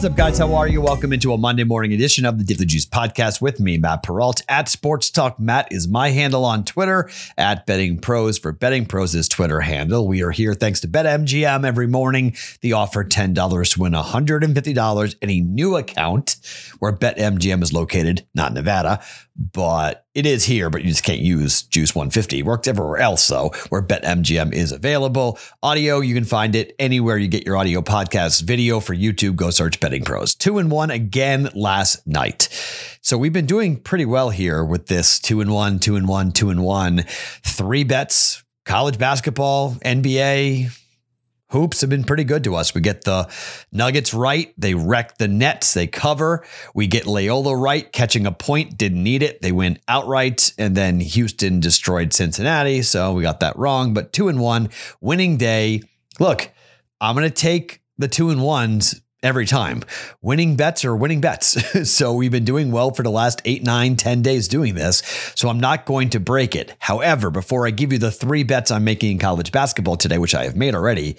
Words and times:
What's 0.00 0.12
up, 0.12 0.16
guys? 0.16 0.38
How 0.38 0.54
are 0.54 0.66
you? 0.66 0.80
Welcome 0.80 1.12
into 1.12 1.34
a 1.34 1.36
Monday 1.36 1.62
morning 1.62 1.92
edition 1.92 2.24
of 2.24 2.38
the 2.38 2.44
Daily 2.44 2.64
Juice 2.64 2.86
podcast 2.86 3.42
with 3.42 3.60
me, 3.60 3.76
Matt 3.76 4.02
Perrault. 4.02 4.40
At 4.48 4.66
Sports 4.70 5.10
Talk 5.10 5.38
Matt 5.38 5.70
is 5.70 5.88
my 5.88 6.08
handle 6.08 6.46
on 6.46 6.64
Twitter. 6.64 7.10
At 7.36 7.66
Betting 7.66 7.98
Pros 7.98 8.38
for 8.38 8.50
Betting 8.50 8.86
Pros 8.86 9.28
Twitter 9.28 9.60
handle. 9.60 10.08
We 10.08 10.22
are 10.22 10.30
here 10.30 10.54
thanks 10.54 10.80
to 10.80 10.88
BetMGM 10.88 11.66
every 11.66 11.86
morning. 11.86 12.34
The 12.62 12.72
offer 12.72 13.04
$10 13.04 13.74
to 13.74 13.80
win 13.80 13.92
$150 13.92 15.14
in 15.20 15.28
a 15.28 15.40
new 15.40 15.76
account 15.76 16.36
where 16.78 16.92
BetMGM 16.92 17.62
is 17.62 17.74
located, 17.74 18.26
not 18.34 18.54
Nevada, 18.54 19.02
but 19.40 20.04
it 20.14 20.26
is 20.26 20.44
here, 20.44 20.68
but 20.68 20.82
you 20.82 20.88
just 20.88 21.02
can't 21.02 21.20
use 21.20 21.62
Juice 21.62 21.94
150. 21.94 22.40
It 22.40 22.44
works 22.44 22.68
everywhere 22.68 22.98
else, 22.98 23.26
though, 23.26 23.52
where 23.70 23.80
BetMGM 23.80 24.52
is 24.52 24.70
available. 24.70 25.38
Audio, 25.62 26.00
you 26.00 26.14
can 26.14 26.24
find 26.24 26.54
it 26.54 26.74
anywhere 26.78 27.16
you 27.16 27.26
get 27.28 27.46
your 27.46 27.56
audio 27.56 27.80
podcasts. 27.80 28.42
Video 28.42 28.80
for 28.80 28.94
YouTube, 28.94 29.36
go 29.36 29.50
search 29.50 29.80
Betting 29.80 30.04
Pros. 30.04 30.34
Two 30.34 30.58
and 30.58 30.70
one 30.70 30.90
again 30.90 31.48
last 31.54 32.06
night. 32.06 32.48
So 33.00 33.16
we've 33.16 33.32
been 33.32 33.46
doing 33.46 33.78
pretty 33.78 34.04
well 34.04 34.28
here 34.28 34.62
with 34.62 34.88
this 34.88 35.18
two 35.18 35.40
and 35.40 35.50
one, 35.50 35.78
two 35.78 35.96
and 35.96 36.06
one, 36.06 36.32
two 36.32 36.50
and 36.50 36.62
one. 36.62 37.04
Three 37.42 37.84
bets, 37.84 38.44
college 38.66 38.98
basketball, 38.98 39.72
NBA, 39.84 40.76
hoops 41.50 41.80
have 41.80 41.90
been 41.90 42.04
pretty 42.04 42.24
good 42.24 42.44
to 42.44 42.54
us. 42.54 42.74
We 42.74 42.80
get 42.80 43.04
the 43.04 43.28
Nuggets 43.72 44.14
right. 44.14 44.52
They 44.56 44.74
wreck 44.74 45.18
the 45.18 45.28
Nets. 45.28 45.74
They 45.74 45.86
cover. 45.86 46.44
We 46.74 46.86
get 46.86 47.06
Loyola 47.06 47.56
right, 47.56 47.90
catching 47.92 48.26
a 48.26 48.32
point. 48.32 48.78
Didn't 48.78 49.02
need 49.02 49.22
it. 49.22 49.42
They 49.42 49.52
win 49.52 49.78
outright. 49.88 50.52
And 50.58 50.76
then 50.76 51.00
Houston 51.00 51.60
destroyed 51.60 52.12
Cincinnati. 52.12 52.82
So 52.82 53.12
we 53.12 53.22
got 53.22 53.40
that 53.40 53.56
wrong. 53.56 53.94
But 53.94 54.12
two 54.12 54.28
and 54.28 54.40
one, 54.40 54.70
winning 55.00 55.36
day. 55.36 55.82
Look, 56.18 56.50
I'm 57.00 57.14
going 57.14 57.28
to 57.28 57.34
take 57.34 57.82
the 57.98 58.08
two 58.08 58.30
and 58.30 58.42
ones 58.42 59.00
every 59.22 59.46
time. 59.46 59.82
Winning 60.22 60.56
bets 60.56 60.84
are 60.84 60.96
winning 60.96 61.20
bets. 61.20 61.90
so 61.90 62.14
we've 62.14 62.30
been 62.30 62.44
doing 62.44 62.70
well 62.72 62.90
for 62.90 63.02
the 63.02 63.10
last 63.10 63.42
eight, 63.44 63.62
nine, 63.62 63.96
ten 63.96 64.22
days 64.22 64.48
doing 64.48 64.74
this. 64.74 64.98
So 65.34 65.48
I'm 65.48 65.60
not 65.60 65.86
going 65.86 66.10
to 66.10 66.20
break 66.20 66.54
it. 66.54 66.74
However, 66.78 67.30
before 67.30 67.66
I 67.66 67.70
give 67.70 67.92
you 67.92 67.98
the 67.98 68.10
three 68.10 68.42
bets 68.42 68.70
I'm 68.70 68.84
making 68.84 69.12
in 69.12 69.18
college 69.18 69.52
basketball 69.52 69.96
today, 69.96 70.18
which 70.18 70.34
I 70.34 70.44
have 70.44 70.56
made 70.56 70.74
already, 70.74 71.16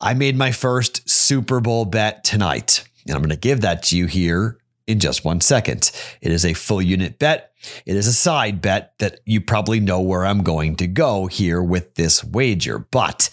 I 0.00 0.14
made 0.14 0.36
my 0.36 0.52
first 0.52 1.08
Super 1.08 1.60
Bowl 1.60 1.84
bet 1.84 2.24
tonight. 2.24 2.84
And 3.06 3.14
I'm 3.14 3.22
going 3.22 3.30
to 3.30 3.36
give 3.36 3.60
that 3.62 3.84
to 3.84 3.96
you 3.96 4.06
here 4.06 4.58
in 4.86 4.98
just 4.98 5.24
one 5.24 5.40
second. 5.40 5.90
It 6.20 6.32
is 6.32 6.44
a 6.44 6.54
full 6.54 6.82
unit 6.82 7.18
bet. 7.18 7.52
It 7.86 7.96
is 7.96 8.06
a 8.06 8.12
side 8.12 8.60
bet 8.60 8.94
that 8.98 9.20
you 9.24 9.40
probably 9.40 9.78
know 9.78 10.00
where 10.00 10.26
I'm 10.26 10.42
going 10.42 10.76
to 10.76 10.86
go 10.86 11.26
here 11.26 11.62
with 11.62 11.94
this 11.94 12.24
wager. 12.24 12.78
But 12.78 13.30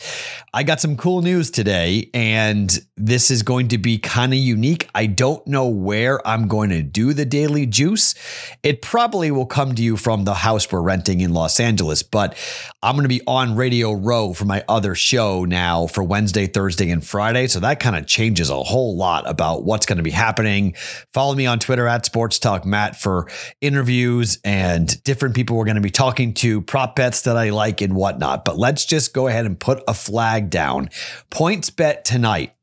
I 0.53 0.63
got 0.63 0.79
some 0.79 0.95
cool 0.95 1.21
news 1.21 1.49
today, 1.49 2.09
and 2.13 2.79
this 2.99 3.31
is 3.31 3.43
going 3.43 3.69
to 3.69 3.77
be 3.77 3.97
kind 3.97 4.33
of 4.33 4.39
unique. 4.39 4.89
I 4.93 5.05
don't 5.05 5.45
know 5.47 5.67
where 5.67 6.25
I'm 6.27 6.47
going 6.47 6.69
to 6.71 6.83
do 6.83 7.13
the 7.13 7.25
daily 7.25 7.65
juice. 7.65 8.13
It 8.61 8.81
probably 8.81 9.31
will 9.31 9.45
come 9.45 9.73
to 9.75 9.81
you 9.81 9.95
from 9.95 10.25
the 10.25 10.33
house 10.33 10.69
we're 10.69 10.81
renting 10.81 11.21
in 11.21 11.33
Los 11.33 11.59
Angeles, 11.59 12.03
but 12.03 12.37
I'm 12.83 12.95
going 12.95 13.03
to 13.03 13.09
be 13.09 13.21
on 13.25 13.55
Radio 13.55 13.93
Row 13.93 14.33
for 14.33 14.45
my 14.45 14.65
other 14.67 14.95
show 14.95 15.45
now 15.45 15.87
for 15.87 16.03
Wednesday, 16.03 16.45
Thursday, 16.45 16.91
and 16.91 17.05
Friday. 17.05 17.47
So 17.47 17.61
that 17.61 17.79
kind 17.79 17.95
of 17.95 18.05
changes 18.05 18.49
a 18.49 18.61
whole 18.61 18.97
lot 18.97 19.29
about 19.29 19.63
what's 19.63 19.85
going 19.85 19.97
to 19.97 20.03
be 20.03 20.11
happening. 20.11 20.75
Follow 21.13 21.35
me 21.35 21.45
on 21.45 21.59
Twitter 21.59 21.87
at 21.87 22.05
Sports 22.05 22.37
Talk 22.37 22.65
Matt 22.65 22.99
for 22.99 23.29
interviews 23.61 24.39
and 24.43 25.01
different 25.03 25.35
people 25.35 25.55
we're 25.55 25.65
going 25.65 25.75
to 25.75 25.81
be 25.81 25.89
talking 25.89 26.33
to, 26.35 26.61
prop 26.61 26.97
bets 26.97 27.21
that 27.21 27.37
I 27.37 27.51
like 27.51 27.79
and 27.79 27.95
whatnot. 27.95 28.43
But 28.43 28.57
let's 28.57 28.85
just 28.85 29.13
go 29.13 29.27
ahead 29.27 29.45
and 29.45 29.57
put 29.57 29.81
a 29.87 29.93
flag 29.93 30.49
down. 30.49 30.89
PointsBet 31.31 32.03
tonight 32.03 32.53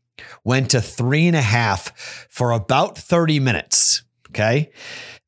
went 0.45 0.71
to 0.71 0.81
three 0.81 1.27
and 1.27 1.37
a 1.37 1.43
half 1.43 2.27
for 2.31 2.53
about 2.53 2.97
30 2.99 3.41
minutes. 3.41 4.03
Okay. 4.31 4.71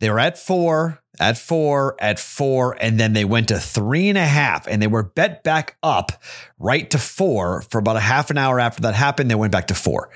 They 0.00 0.10
were 0.10 0.20
at 0.20 0.38
four, 0.38 1.02
at 1.18 1.36
four, 1.36 1.96
at 1.98 2.18
four, 2.18 2.76
and 2.80 3.00
then 3.00 3.12
they 3.12 3.24
went 3.24 3.48
to 3.48 3.58
three 3.58 4.08
and 4.08 4.18
a 4.18 4.24
half, 4.24 4.66
and 4.66 4.80
they 4.80 4.86
were 4.86 5.02
bet 5.02 5.42
back 5.42 5.76
up 5.82 6.12
right 6.58 6.88
to 6.90 6.98
four 6.98 7.62
for 7.62 7.78
about 7.78 7.96
a 7.96 8.00
half 8.00 8.30
an 8.30 8.38
hour 8.38 8.60
after 8.60 8.82
that 8.82 8.94
happened. 8.94 9.30
They 9.30 9.34
went 9.34 9.52
back 9.52 9.68
to 9.68 9.74
four. 9.74 10.10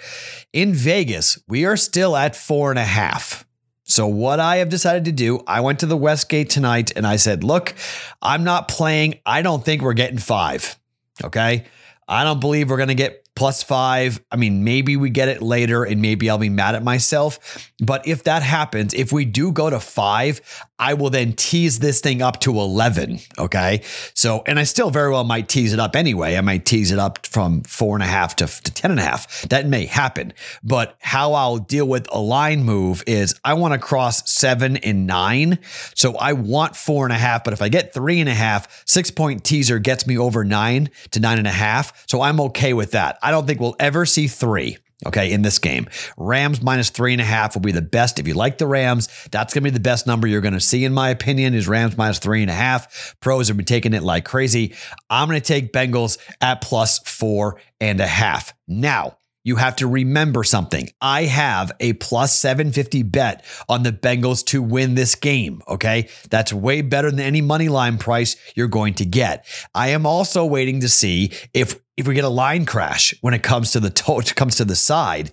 In 0.53 0.75
Vegas, 0.75 1.39
we 1.49 1.65
are 1.65 1.77
still 1.77 2.17
at 2.17 2.37
four 2.37 2.71
and 2.71 2.79
a 2.79 2.85
half. 2.85 3.47
So, 3.85 4.07
what 4.07 4.39
I 4.39 4.57
have 4.59 4.69
decided 4.69 5.07
to 5.07 5.13
do, 5.13 5.43
I 5.47 5.61
went 5.61 5.81
to 5.81 5.87
the 5.87 5.97
Westgate 5.97 6.51
tonight 6.51 6.93
and 6.95 7.07
I 7.07 7.17
said, 7.17 7.43
look, 7.43 7.75
I'm 8.23 8.45
not 8.45 8.69
playing. 8.69 9.19
I 9.27 9.43
don't 9.43 9.65
think 9.65 9.83
we're 9.83 9.93
getting 9.95 10.19
five. 10.19 10.79
Okay. 11.25 11.65
I 12.07 12.25
don't 12.25 12.41
believe 12.41 12.71
we're 12.71 12.77
going 12.77 12.89
to 12.89 12.95
get 12.95 13.22
plus 13.43 13.61
five. 13.61 14.23
I 14.31 14.37
mean, 14.37 14.63
maybe 14.63 14.97
we 14.97 15.11
get 15.11 15.27
it 15.27 15.43
later 15.43 15.83
and 15.83 16.01
maybe 16.01 16.31
I'll 16.31 16.39
be 16.39 16.49
mad 16.49 16.77
at 16.77 16.85
myself. 16.85 17.73
But 17.81 18.07
if 18.07 18.23
that 18.23 18.45
happens, 18.45 18.95
if 18.95 19.11
we 19.11 19.25
do 19.25 19.51
go 19.51 19.69
to 19.69 19.81
five, 19.81 20.41
I 20.79 20.95
will 20.95 21.11
then 21.11 21.33
tease 21.33 21.81
this 21.81 22.01
thing 22.01 22.23
up 22.23 22.39
to 22.41 22.53
11. 22.53 23.19
Okay. 23.39 23.83
So, 24.15 24.45
and 24.47 24.61
I 24.61 24.63
still 24.63 24.91
very 24.91 25.11
well 25.11 25.25
might 25.25 25.49
tease 25.49 25.73
it 25.73 25.81
up 25.81 25.97
anyway. 25.97 26.37
I 26.37 26.41
might 26.41 26.65
tease 26.65 26.93
it 26.93 27.01
up 27.01 27.27
from 27.27 27.63
four 27.63 27.97
and 27.97 28.03
a 28.05 28.07
half 28.07 28.37
to, 28.37 28.47
to 28.47 28.73
10 28.73 28.93
and 28.93 29.01
a 29.01 29.03
half. 29.03 29.43
That 29.43 29.67
may 29.67 29.87
happen. 29.87 30.33
But 30.63 30.97
how 31.01 31.33
I'll 31.33 31.59
deal 31.59 31.87
with 31.87 32.07
a 32.13 32.21
line 32.21 32.63
move 32.63 33.03
is 33.09 33.35
I 33.45 33.55
want 33.55 33.75
to 33.75 33.79
cross 33.79 34.31
seven 34.31 34.77
and 34.77 35.07
nine. 35.09 35.59
So 35.97 36.17
I 36.17 36.33
want 36.35 36.77
four 36.77 37.07
and 37.07 37.13
a 37.13 37.19
half. 37.19 37.43
But 37.43 37.55
if 37.55 37.63
I 37.63 37.69
get 37.69 37.93
three 37.93 38.21
and 38.21 38.29
a 38.29 38.35
half, 38.35 38.85
six 38.87 39.11
point 39.11 39.43
teaser 39.43 39.81
gets 39.81 40.07
me 40.07 40.17
over 40.17 40.45
nine 40.45 40.91
to 41.11 41.19
nine 41.19 41.39
and 41.39 41.49
a 41.49 41.51
half. 41.51 42.05
So 42.09 42.23
I'm 42.23 42.41
okay 42.41 42.73
with 42.73 42.93
that. 42.93 43.19
I 43.21 43.32
don't 43.33 43.47
think 43.47 43.61
we'll 43.61 43.77
ever 43.81 44.07
see 44.07 44.29
three. 44.29 44.79
Okay, 45.05 45.33
in 45.33 45.43
this 45.43 45.59
game, 45.59 45.89
Rams 46.17 46.63
minus 46.63 46.91
three 46.91 47.13
and 47.13 47.21
a 47.21 47.25
half 47.25 47.57
will 47.57 47.61
be 47.63 47.73
the 47.73 47.83
best. 47.83 48.21
If 48.21 48.29
you 48.29 48.35
like 48.35 48.59
the 48.59 48.69
Rams, 48.69 49.09
that's 49.33 49.53
going 49.53 49.65
to 49.65 49.71
be 49.71 49.75
the 49.75 49.81
best 49.81 50.07
number 50.07 50.29
you're 50.29 50.41
going 50.41 50.55
to 50.55 50.61
see, 50.61 50.85
in 50.85 50.93
my 50.93 51.09
opinion, 51.09 51.55
is 51.55 51.67
Rams 51.67 51.97
minus 51.97 52.21
three 52.21 52.41
and 52.43 52.51
a 52.51 52.55
half. 52.55 53.17
Pros 53.19 53.49
have 53.49 53.57
been 53.57 53.67
taking 53.67 53.95
it 53.95 54.05
like 54.05 54.25
crazy. 54.25 54.77
I'm 55.11 55.27
going 55.27 55.41
to 55.41 55.45
take 55.45 55.73
Bengals 55.73 56.19
at 56.41 56.61
plus 56.61 57.01
four 57.01 57.61
and 57.81 57.99
a 57.99 58.07
half. 58.07 58.55
Now, 58.69 59.17
you 59.45 59.57
have 59.57 59.77
to 59.77 59.87
remember 59.87 60.45
something. 60.45 60.89
I 61.01 61.25
have 61.25 61.73
a 61.81 61.95
plus 61.95 62.39
750 62.39 63.03
bet 63.05 63.45
on 63.69 63.83
the 63.83 63.93
Bengals 63.93 64.45
to 64.47 64.63
win 64.63 64.95
this 64.95 65.15
game. 65.15 65.63
Okay. 65.69 66.09
That's 66.31 66.53
way 66.53 66.83
better 66.83 67.11
than 67.11 67.21
any 67.21 67.41
money 67.41 67.69
line 67.69 67.99
price 67.99 68.37
you're 68.55 68.69
going 68.69 68.95
to 68.95 69.05
get. 69.05 69.47
I 69.75 69.89
am 69.89 70.07
also 70.07 70.45
waiting 70.45 70.81
to 70.81 70.89
see 70.89 71.33
if 71.55 71.79
if 71.97 72.07
we 72.07 72.15
get 72.15 72.25
a 72.25 72.29
line 72.29 72.65
crash 72.65 73.15
when 73.21 73.35
it 73.35 73.43
comes 73.43 73.73
to 73.73 73.81
the 73.81 73.91
to- 73.91 74.35
comes 74.35 74.57
to 74.57 74.65
the 74.65 74.77
side 74.77 75.33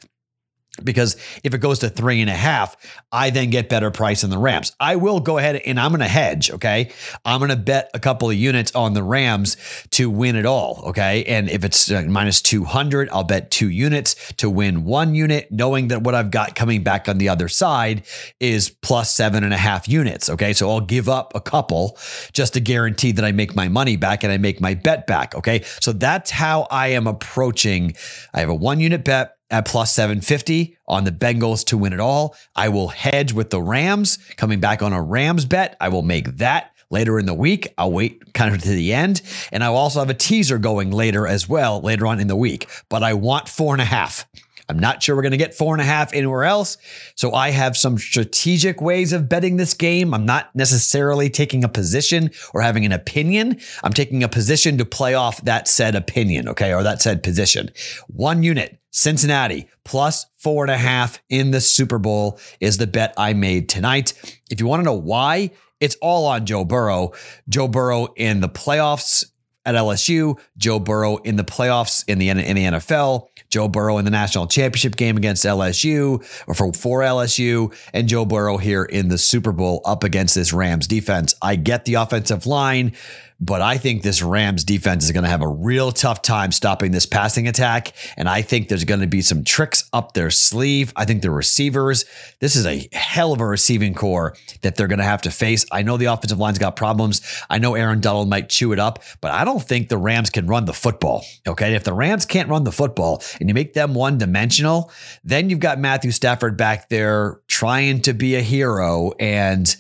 because 0.84 1.16
if 1.44 1.54
it 1.54 1.60
goes 1.60 1.80
to 1.80 1.90
three 1.90 2.22
and 2.22 2.30
a 2.30 2.36
half, 2.36 2.76
I 3.12 3.30
then 3.30 3.50
get 3.50 3.70
better 3.70 3.92
price 3.92 4.24
in 4.24 4.30
the 4.30 4.38
Rams. 4.38 4.76
I 4.80 4.96
will 4.96 5.20
go 5.20 5.38
ahead 5.38 5.56
and 5.58 5.80
I'm 5.80 5.92
going 5.92 6.02
to 6.02 6.08
hedge. 6.08 6.52
Okay. 6.52 6.92
I'm 7.26 7.40
going 7.40 7.50
to 7.50 7.56
bet 7.56 7.90
a 7.94 8.00
couple 8.00 8.30
of 8.30 8.36
units 8.36 8.74
on 8.76 8.94
the 8.94 9.04
Rams 9.04 9.58
to 9.92 10.10
win 10.10 10.36
it 10.36 10.46
all. 10.46 10.84
Okay. 10.88 11.24
And 11.26 11.50
if 11.50 11.64
it's 11.64 11.92
uh, 11.92 12.04
minus 12.08 12.42
200, 12.42 13.10
I'll 13.10 13.24
bet 13.24 13.52
two 13.52 13.70
units 13.70 14.34
to 14.34 14.50
win 14.50 14.86
one 14.86 15.16
unit, 15.16 15.52
knowing 15.52 15.90
that 15.90 16.04
what 16.04 16.16
I've 16.16 16.32
got 16.32 16.56
coming 16.56 16.84
back 16.84 17.10
on 17.10 17.18
the 17.18 17.30
other 17.30 17.48
side 17.48 18.04
is 18.40 18.70
plus 18.70 19.12
seven 19.12 19.44
and 19.44 19.54
a 19.54 19.58
half 19.58 19.88
units. 19.88 20.30
Okay. 20.30 20.54
So 20.54 20.70
I'll 20.70 20.82
give 20.82 21.10
up 21.10 21.34
a 21.36 21.42
couple 21.42 21.98
just 22.34 22.54
to 22.54 22.60
guarantee 22.60 23.12
that 23.14 23.26
I 23.26 23.32
make 23.32 23.56
my 23.56 23.68
money 23.68 23.96
back 23.96 24.24
and 24.24 24.32
I 24.32 24.38
make 24.38 24.62
my 24.62 24.74
bet 24.74 25.08
back. 25.08 25.36
Okay. 25.36 25.64
So 25.80 25.94
that's 25.94 26.32
how 26.32 26.68
I 26.70 26.90
am 26.90 27.08
approaching. 27.08 27.96
I 28.34 28.42
have 28.42 28.50
a 28.50 28.56
one 28.56 28.80
unit 28.80 29.04
bet 29.04 29.39
at 29.50 29.66
plus 29.66 29.92
750 29.94 30.78
on 30.88 31.04
the 31.04 31.12
Bengals 31.12 31.66
to 31.66 31.78
win 31.78 31.94
it 31.94 32.00
all. 32.00 32.36
I 32.56 32.70
will 32.70 32.88
hedge 32.88 33.34
with 33.34 33.50
the 33.50 33.62
Rams 33.62 34.18
coming 34.38 34.60
back 34.60 34.82
on 34.82 34.94
a 34.94 35.02
Rams 35.02 35.46
bet. 35.46 35.76
I 35.80 35.90
will 35.90 36.02
make 36.02 36.38
that 36.38 36.72
later 36.90 37.20
in 37.20 37.26
the 37.26 37.34
week. 37.34 37.74
I'll 37.78 37.92
wait 37.92 38.34
kind 38.34 38.54
of 38.54 38.62
to 38.62 38.70
the 38.70 38.94
end. 38.94 39.22
And 39.52 39.64
I 39.64 39.70
will 39.70 39.78
also 39.78 40.00
have 40.00 40.10
a 40.10 40.16
teaser 40.16 40.58
going 40.58 40.92
later 40.92 41.28
as 41.28 41.48
well, 41.48 41.82
later 41.82 42.08
on 42.08 42.20
in 42.20 42.28
the 42.28 42.36
week. 42.36 42.68
But 42.90 43.04
I 43.04 43.14
want 43.14 43.48
four 43.48 43.74
and 43.74 43.82
a 43.82 43.86
half. 43.86 44.26
I'm 44.70 44.78
not 44.78 45.02
sure 45.02 45.16
we're 45.16 45.24
going 45.24 45.32
to 45.32 45.38
get 45.38 45.56
four 45.56 45.74
and 45.74 45.82
a 45.82 45.86
half 45.86 46.14
anywhere 46.14 46.44
else. 46.44 46.78
So 47.16 47.34
I 47.34 47.50
have 47.50 47.76
some 47.76 47.98
strategic 47.98 48.82
ways 48.82 49.12
of 49.12 49.28
betting 49.28 49.58
this 49.58 49.74
game. 49.74 50.14
I'm 50.14 50.26
not 50.26 50.56
necessarily 50.56 51.30
taking 51.30 51.64
a 51.64 51.70
position 51.70 52.30
or 52.54 52.62
having 52.62 52.86
an 52.86 52.92
opinion. 52.92 53.60
I'm 53.84 53.94
taking 53.94 54.24
a 54.24 54.30
position 54.30 54.78
to 54.78 54.86
play 54.86 55.16
off 55.16 55.42
that 55.42 55.68
said 55.68 55.96
opinion, 55.96 56.48
okay, 56.50 56.74
or 56.74 56.84
that 56.84 57.02
said 57.02 57.24
position. 57.24 57.72
One 58.08 58.44
unit, 58.44 58.80
Cincinnati 58.92 59.68
plus 59.84 60.28
four 60.38 60.64
and 60.64 60.72
a 60.72 60.78
half 60.78 61.20
in 61.30 61.52
the 61.52 61.62
Super 61.62 61.98
Bowl 61.98 62.40
is 62.60 62.78
the 62.78 62.88
bet 62.88 63.14
I 63.18 63.34
made 63.34 63.70
tonight. 63.70 64.14
If 64.52 64.60
you 64.60 64.68
want 64.68 64.82
to 64.82 64.86
know 64.86 64.94
why, 64.94 65.52
it's 65.80 65.98
all 66.02 66.26
on 66.28 66.46
Joe 66.46 66.66
Burrow. 66.66 67.14
Joe 67.48 67.68
Burrow 67.68 68.08
in 68.16 68.42
the 68.42 68.50
playoffs 68.50 69.26
at 69.66 69.76
LSU, 69.76 70.40
Joe 70.58 70.80
Burrow 70.80 71.18
in 71.18 71.36
the 71.36 71.44
playoffs 71.44 72.04
in 72.08 72.18
the 72.18 72.30
in 72.30 72.38
the 72.38 72.46
NFL, 72.46 73.28
Joe 73.50 73.68
Burrow 73.68 73.98
in 73.98 74.06
the 74.06 74.12
national 74.12 74.48
championship 74.48 74.96
game 74.96 75.18
against 75.18 75.44
LSU 75.46 76.24
or 76.48 76.54
for, 76.54 76.74
for 76.74 77.02
LSU, 77.02 77.74
and 77.94 78.08
Joe 78.08 78.26
Burrow 78.26 78.58
here 78.58 78.84
in 78.84 79.10
the 79.10 79.18
Super 79.18 79.52
Bowl 79.52 79.82
up 79.86 80.04
against 80.04 80.36
this 80.36 80.54
Rams 80.54 80.88
defense. 80.88 81.36
I 81.42 81.56
get 81.56 81.86
the 81.86 81.96
offensive 81.96 82.46
line 82.46 82.94
but 83.40 83.62
I 83.62 83.78
think 83.78 84.02
this 84.02 84.22
Rams 84.22 84.64
defense 84.64 85.06
is 85.06 85.12
going 85.12 85.24
to 85.24 85.30
have 85.30 85.42
a 85.42 85.48
real 85.48 85.92
tough 85.92 86.22
time 86.22 86.52
stopping 86.52 86.92
this 86.92 87.06
passing 87.06 87.48
attack. 87.48 87.94
And 88.18 88.28
I 88.28 88.42
think 88.42 88.68
there's 88.68 88.84
going 88.84 89.00
to 89.00 89.08
be 89.08 89.22
some 89.22 89.44
tricks 89.44 89.90
up 89.94 90.14
their 90.14 90.30
sleeve. 90.30 90.92
I 90.96 91.06
think 91.06 91.22
the 91.22 91.32
receivers, 91.32 92.04
this 92.42 92.56
is 92.56 92.66
a 92.66 92.88
hell 92.92 93.32
of 93.32 93.40
a 93.40 93.46
receiving 93.46 93.94
corps 93.94 94.36
that 94.62 94.76
they're 94.76 94.88
going 94.88 95.00
to 95.00 95.06
have 95.06 95.22
to 95.22 95.32
face. 95.32 95.66
I 95.72 95.84
know 95.84 95.96
the 95.96 96.06
offensive 96.06 96.38
line's 96.38 96.60
got 96.60 96.76
problems. 96.76 97.22
I 97.50 97.60
know 97.60 97.76
Aaron 97.76 98.02
Donald 98.02 98.30
might 98.30 98.50
chew 98.50 98.74
it 98.74 98.80
up, 98.80 99.02
but 99.22 99.32
I 99.32 99.46
don't 99.46 99.64
think 99.64 99.88
the 99.88 99.98
Rams 99.98 100.30
can 100.30 100.46
run 100.48 100.66
the 100.66 100.74
football. 100.74 101.24
Okay. 101.48 101.76
If 101.76 101.86
the 101.86 101.94
Rams 101.94 102.26
can't 102.26 102.50
run 102.50 102.66
the 102.66 102.72
football 102.72 103.24
and 103.40 103.48
you 103.48 103.56
make 103.56 103.74
them 103.74 103.94
one 103.94 104.18
dimensional, 104.18 104.92
then 105.24 105.50
you've 105.50 105.60
got 105.60 105.80
Matthew 105.80 106.12
Stafford 106.12 106.58
back 106.58 106.90
there 106.90 107.40
trying 107.48 108.02
to 108.02 108.14
be 108.14 108.36
a 108.36 108.42
hero. 108.42 109.14
And 109.18 109.74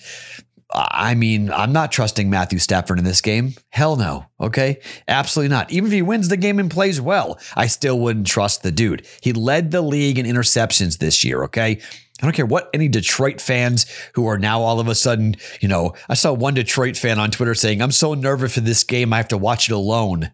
I 0.71 1.15
mean, 1.15 1.51
I'm 1.51 1.73
not 1.73 1.91
trusting 1.91 2.29
Matthew 2.29 2.59
Stafford 2.59 2.99
in 2.99 3.05
this 3.05 3.21
game. 3.21 3.55
Hell 3.69 3.95
no. 3.95 4.25
Okay. 4.39 4.79
Absolutely 5.07 5.49
not. 5.49 5.71
Even 5.71 5.87
if 5.87 5.93
he 5.93 6.03
wins 6.03 6.27
the 6.27 6.37
game 6.37 6.59
and 6.59 6.69
plays 6.69 7.01
well, 7.01 7.39
I 7.55 7.65
still 7.65 7.99
wouldn't 7.99 8.27
trust 8.27 8.61
the 8.61 8.71
dude. 8.71 9.05
He 9.21 9.33
led 9.33 9.71
the 9.71 9.81
league 9.81 10.19
in 10.19 10.27
interceptions 10.27 10.99
this 10.99 11.23
year. 11.23 11.43
Okay. 11.45 11.79
I 12.21 12.25
don't 12.25 12.35
care 12.35 12.45
what 12.45 12.69
any 12.73 12.87
Detroit 12.87 13.39
fans 13.41 13.85
who 14.13 14.27
are 14.27 14.37
now 14.37 14.61
all 14.61 14.79
of 14.79 14.87
a 14.89 14.95
sudden, 14.95 15.37
you 15.61 15.69
know, 15.69 15.93
I 16.09 16.15
saw 16.15 16.33
one 16.33 16.53
Detroit 16.53 16.97
fan 16.97 17.17
on 17.17 17.31
Twitter 17.31 17.55
saying, 17.55 17.81
I'm 17.81 17.91
so 17.91 18.13
nervous 18.13 18.55
for 18.55 18.59
this 18.59 18.83
game, 18.83 19.13
I 19.13 19.17
have 19.17 19.29
to 19.29 19.37
watch 19.37 19.69
it 19.69 19.73
alone. 19.73 20.31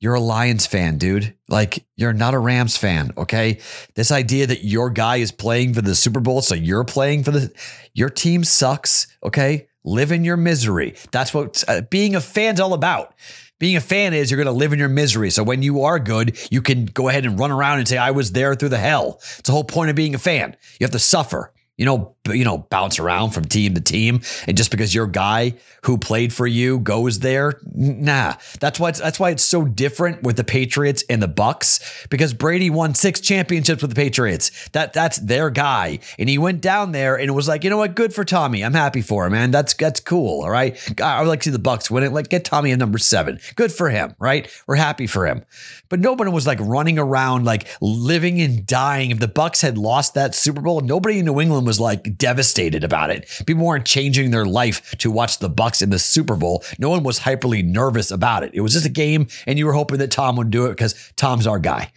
You're 0.00 0.14
a 0.14 0.20
Lions 0.20 0.64
fan, 0.66 0.96
dude. 0.96 1.34
Like, 1.48 1.84
you're 1.96 2.12
not 2.12 2.34
a 2.34 2.38
Rams 2.38 2.76
fan, 2.76 3.12
okay? 3.16 3.58
This 3.94 4.12
idea 4.12 4.46
that 4.46 4.64
your 4.64 4.90
guy 4.90 5.16
is 5.16 5.32
playing 5.32 5.74
for 5.74 5.82
the 5.82 5.94
Super 5.94 6.20
Bowl, 6.20 6.40
so 6.40 6.54
you're 6.54 6.84
playing 6.84 7.24
for 7.24 7.32
the, 7.32 7.52
your 7.94 8.08
team 8.08 8.44
sucks, 8.44 9.08
okay? 9.24 9.68
Live 9.84 10.12
in 10.12 10.24
your 10.24 10.36
misery. 10.36 10.94
That's 11.10 11.34
what 11.34 11.64
uh, 11.66 11.80
being 11.90 12.14
a 12.14 12.20
fan's 12.20 12.60
all 12.60 12.74
about. 12.74 13.14
Being 13.58 13.74
a 13.74 13.80
fan 13.80 14.14
is 14.14 14.30
you're 14.30 14.42
going 14.42 14.54
to 14.54 14.58
live 14.58 14.72
in 14.72 14.78
your 14.78 14.88
misery. 14.88 15.30
So 15.30 15.42
when 15.42 15.62
you 15.62 15.82
are 15.82 15.98
good, 15.98 16.38
you 16.48 16.62
can 16.62 16.86
go 16.86 17.08
ahead 17.08 17.26
and 17.26 17.38
run 17.38 17.50
around 17.50 17.78
and 17.78 17.88
say, 17.88 17.98
I 17.98 18.12
was 18.12 18.30
there 18.30 18.54
through 18.54 18.68
the 18.68 18.78
hell. 18.78 19.16
It's 19.16 19.42
the 19.42 19.52
whole 19.52 19.64
point 19.64 19.90
of 19.90 19.96
being 19.96 20.14
a 20.14 20.18
fan. 20.18 20.56
You 20.78 20.84
have 20.84 20.92
to 20.92 21.00
suffer 21.00 21.52
you 21.78 21.84
know, 21.84 22.16
you 22.28 22.44
know, 22.44 22.58
bounce 22.58 22.98
around 22.98 23.30
from 23.30 23.44
team 23.44 23.74
to 23.74 23.80
team, 23.80 24.20
and 24.46 24.56
just 24.56 24.70
because 24.70 24.94
your 24.94 25.06
guy 25.06 25.54
who 25.84 25.96
played 25.96 26.32
for 26.32 26.46
you 26.46 26.80
goes 26.80 27.20
there, 27.20 27.58
nah. 27.72 28.34
That's 28.60 28.80
why 28.80 28.90
it's, 28.90 29.00
that's 29.00 29.20
why 29.20 29.30
it's 29.30 29.44
so 29.44 29.64
different 29.64 30.24
with 30.24 30.36
the 30.36 30.44
Patriots 30.44 31.04
and 31.08 31.22
the 31.22 31.28
Bucs 31.28 32.08
because 32.10 32.34
Brady 32.34 32.68
won 32.68 32.94
six 32.94 33.20
championships 33.20 33.80
with 33.80 33.92
the 33.92 33.94
Patriots. 33.94 34.68
That 34.70 34.92
that's 34.92 35.18
their 35.18 35.50
guy, 35.50 36.00
and 36.18 36.28
he 36.28 36.36
went 36.36 36.60
down 36.60 36.90
there 36.92 37.16
and 37.16 37.28
it 37.28 37.32
was 37.32 37.46
like, 37.46 37.62
you 37.62 37.70
know 37.70 37.76
what, 37.78 37.94
good 37.94 38.12
for 38.12 38.24
Tommy. 38.24 38.64
I'm 38.64 38.74
happy 38.74 39.00
for 39.00 39.24
him, 39.24 39.32
man. 39.32 39.52
That's 39.52 39.72
that's 39.74 40.00
cool. 40.00 40.42
All 40.42 40.50
right, 40.50 40.76
I 41.00 41.20
would 41.20 41.28
like 41.28 41.40
to 41.40 41.44
see 41.44 41.50
the 41.56 41.62
Bucs 41.62 41.90
win 41.90 42.02
it. 42.02 42.12
Like 42.12 42.28
get 42.28 42.44
Tommy 42.44 42.72
at 42.72 42.78
number 42.78 42.98
seven. 42.98 43.38
Good 43.54 43.72
for 43.72 43.88
him. 43.88 44.16
Right, 44.18 44.50
we're 44.66 44.74
happy 44.74 45.06
for 45.06 45.26
him. 45.26 45.44
But 45.88 46.00
nobody 46.00 46.32
was 46.32 46.46
like 46.46 46.58
running 46.60 46.98
around 46.98 47.44
like 47.44 47.68
living 47.80 48.40
and 48.40 48.66
dying. 48.66 49.12
If 49.12 49.20
the 49.20 49.28
Bucs 49.28 49.62
had 49.62 49.78
lost 49.78 50.14
that 50.14 50.34
Super 50.34 50.60
Bowl, 50.60 50.80
nobody 50.80 51.20
in 51.20 51.24
New 51.24 51.40
England 51.40 51.67
was 51.68 51.78
like 51.78 52.16
devastated 52.16 52.82
about 52.82 53.10
it. 53.10 53.28
People 53.46 53.66
weren't 53.66 53.84
changing 53.84 54.30
their 54.30 54.46
life 54.46 54.96
to 54.98 55.10
watch 55.10 55.38
the 55.38 55.50
Bucs 55.50 55.82
in 55.82 55.90
the 55.90 55.98
Super 55.98 56.34
Bowl. 56.34 56.64
No 56.78 56.88
one 56.88 57.02
was 57.02 57.20
hyperly 57.20 57.62
nervous 57.62 58.10
about 58.10 58.42
it. 58.42 58.50
It 58.54 58.62
was 58.62 58.72
just 58.72 58.86
a 58.86 58.90
game, 58.90 59.28
and 59.46 59.58
you 59.58 59.66
were 59.66 59.74
hoping 59.74 59.98
that 59.98 60.10
Tom 60.10 60.36
would 60.36 60.50
do 60.50 60.64
it 60.66 60.70
because 60.70 61.12
Tom's 61.16 61.46
our 61.46 61.58
guy. 61.58 61.92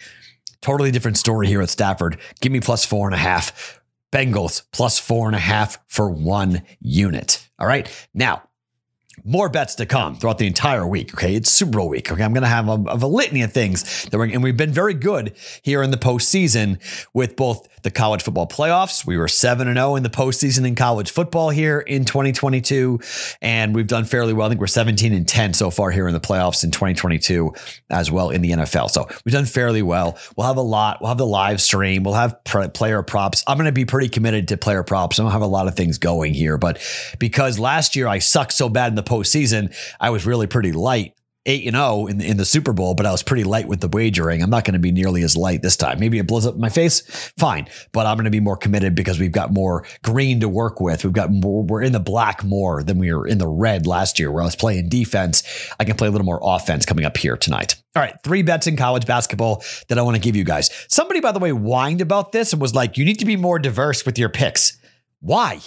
Totally 0.61 0.91
different 0.91 1.17
story 1.17 1.47
here 1.47 1.61
with 1.61 1.71
Stafford. 1.71 2.19
Give 2.41 2.51
me 2.51 2.59
plus 2.59 2.85
four 2.85 3.07
and 3.07 3.15
a 3.15 3.17
half. 3.17 3.79
Bengals 4.11 4.63
plus 4.73 4.99
four 4.99 5.27
and 5.27 5.35
a 5.35 5.39
half 5.39 5.79
for 5.87 6.09
one 6.09 6.63
unit. 6.81 7.49
All 7.57 7.65
right. 7.65 7.89
Now, 8.13 8.43
more 9.23 9.49
bets 9.49 9.75
to 9.75 9.85
come 9.85 10.15
throughout 10.15 10.37
the 10.37 10.47
entire 10.47 10.85
week. 10.85 11.13
Okay, 11.13 11.35
it's 11.35 11.51
Super 11.51 11.77
Bowl 11.77 11.89
week. 11.89 12.11
Okay, 12.11 12.23
I'm 12.23 12.33
going 12.33 12.43
to 12.43 12.49
have 12.49 12.67
a, 12.67 12.83
a 12.87 13.07
litany 13.07 13.41
of 13.41 13.51
things 13.51 14.05
that 14.05 14.17
we're, 14.17 14.25
and 14.25 14.43
we've 14.43 14.57
been 14.57 14.71
very 14.71 14.93
good 14.93 15.33
here 15.61 15.83
in 15.83 15.91
the 15.91 15.97
postseason 15.97 16.79
with 17.13 17.35
both 17.35 17.67
the 17.83 17.91
college 17.91 18.21
football 18.23 18.47
playoffs. 18.47 19.05
We 19.05 19.17
were 19.17 19.27
seven 19.27 19.67
and 19.67 19.77
zero 19.77 19.91
oh 19.91 19.95
in 19.95 20.03
the 20.03 20.09
postseason 20.09 20.65
in 20.65 20.75
college 20.75 21.11
football 21.11 21.49
here 21.49 21.79
in 21.79 22.05
2022, 22.05 22.99
and 23.41 23.75
we've 23.75 23.87
done 23.87 24.05
fairly 24.05 24.33
well. 24.33 24.45
I 24.45 24.49
think 24.49 24.61
we're 24.61 24.67
17 24.67 25.13
and 25.13 25.27
10 25.27 25.53
so 25.53 25.69
far 25.69 25.91
here 25.91 26.07
in 26.07 26.13
the 26.13 26.19
playoffs 26.19 26.63
in 26.63 26.71
2022 26.71 27.53
as 27.89 28.11
well 28.11 28.29
in 28.29 28.41
the 28.41 28.51
NFL. 28.51 28.89
So 28.89 29.07
we've 29.25 29.33
done 29.33 29.45
fairly 29.45 29.81
well. 29.81 30.17
We'll 30.35 30.47
have 30.47 30.57
a 30.57 30.61
lot. 30.61 31.01
We'll 31.01 31.09
have 31.09 31.17
the 31.17 31.25
live 31.25 31.61
stream. 31.61 32.03
We'll 32.03 32.13
have 32.13 32.43
player 32.43 33.01
props. 33.03 33.43
I'm 33.47 33.57
going 33.57 33.65
to 33.65 33.71
be 33.71 33.85
pretty 33.85 34.09
committed 34.09 34.47
to 34.49 34.57
player 34.57 34.83
props. 34.83 35.19
I 35.19 35.23
don't 35.23 35.31
have 35.31 35.41
a 35.41 35.47
lot 35.47 35.67
of 35.67 35.75
things 35.75 35.97
going 35.97 36.33
here, 36.33 36.57
but 36.57 36.81
because 37.19 37.59
last 37.59 37.95
year 37.95 38.07
I 38.07 38.19
sucked 38.19 38.53
so 38.53 38.69
bad 38.69 38.89
in 38.89 38.95
the 38.95 39.03
postseason, 39.11 39.75
I 39.99 40.09
was 40.09 40.25
really 40.25 40.47
pretty 40.47 40.71
light 40.71 41.13
eight 41.47 41.65
and 41.65 41.75
zero 41.75 41.85
oh 41.87 42.07
in 42.07 42.19
the, 42.19 42.27
in 42.27 42.37
the 42.37 42.45
Super 42.45 42.73
Bowl, 42.73 42.93
but 42.93 43.05
I 43.05 43.11
was 43.11 43.23
pretty 43.23 43.43
light 43.43 43.67
with 43.67 43.81
the 43.81 43.87
wagering. 43.87 44.43
I'm 44.43 44.49
not 44.49 44.63
going 44.63 44.73
to 44.73 44.79
be 44.79 44.91
nearly 44.91 45.23
as 45.23 45.35
light 45.35 45.61
this 45.61 45.75
time. 45.75 45.99
Maybe 45.99 46.19
it 46.19 46.27
blows 46.27 46.45
up 46.45 46.55
my 46.55 46.69
face, 46.69 47.01
fine, 47.37 47.67
but 47.91 48.05
I'm 48.05 48.15
going 48.15 48.25
to 48.25 48.31
be 48.31 48.39
more 48.39 48.57
committed 48.57 48.93
because 48.93 49.19
we've 49.19 49.31
got 49.31 49.51
more 49.51 49.85
green 50.03 50.39
to 50.41 50.49
work 50.49 50.79
with. 50.79 51.03
We've 51.03 51.13
got 51.13 51.31
more. 51.31 51.63
We're 51.63 51.81
in 51.81 51.93
the 51.93 51.99
black 51.99 52.43
more 52.43 52.83
than 52.83 52.99
we 52.99 53.13
were 53.13 53.27
in 53.27 53.37
the 53.39 53.47
red 53.47 53.87
last 53.87 54.19
year, 54.19 54.31
where 54.31 54.43
I 54.43 54.45
was 54.45 54.55
playing 54.55 54.89
defense. 54.89 55.43
I 55.79 55.83
can 55.83 55.95
play 55.95 56.07
a 56.07 56.11
little 56.11 56.25
more 56.25 56.39
offense 56.43 56.85
coming 56.85 57.05
up 57.05 57.17
here 57.17 57.37
tonight. 57.37 57.75
All 57.95 58.01
right, 58.01 58.15
three 58.23 58.43
bets 58.43 58.67
in 58.67 58.77
college 58.77 59.05
basketball 59.05 59.63
that 59.89 59.97
I 59.97 60.01
want 60.03 60.15
to 60.15 60.21
give 60.21 60.35
you 60.35 60.43
guys. 60.43 60.69
Somebody, 60.87 61.19
by 61.21 61.31
the 61.31 61.39
way, 61.39 61.51
whined 61.51 62.01
about 62.01 62.31
this 62.31 62.53
and 62.53 62.61
was 62.61 62.75
like, 62.75 62.97
"You 62.97 63.05
need 63.05 63.19
to 63.19 63.25
be 63.25 63.35
more 63.35 63.59
diverse 63.59 64.05
with 64.05 64.19
your 64.19 64.29
picks." 64.29 64.77
Why? 65.19 65.59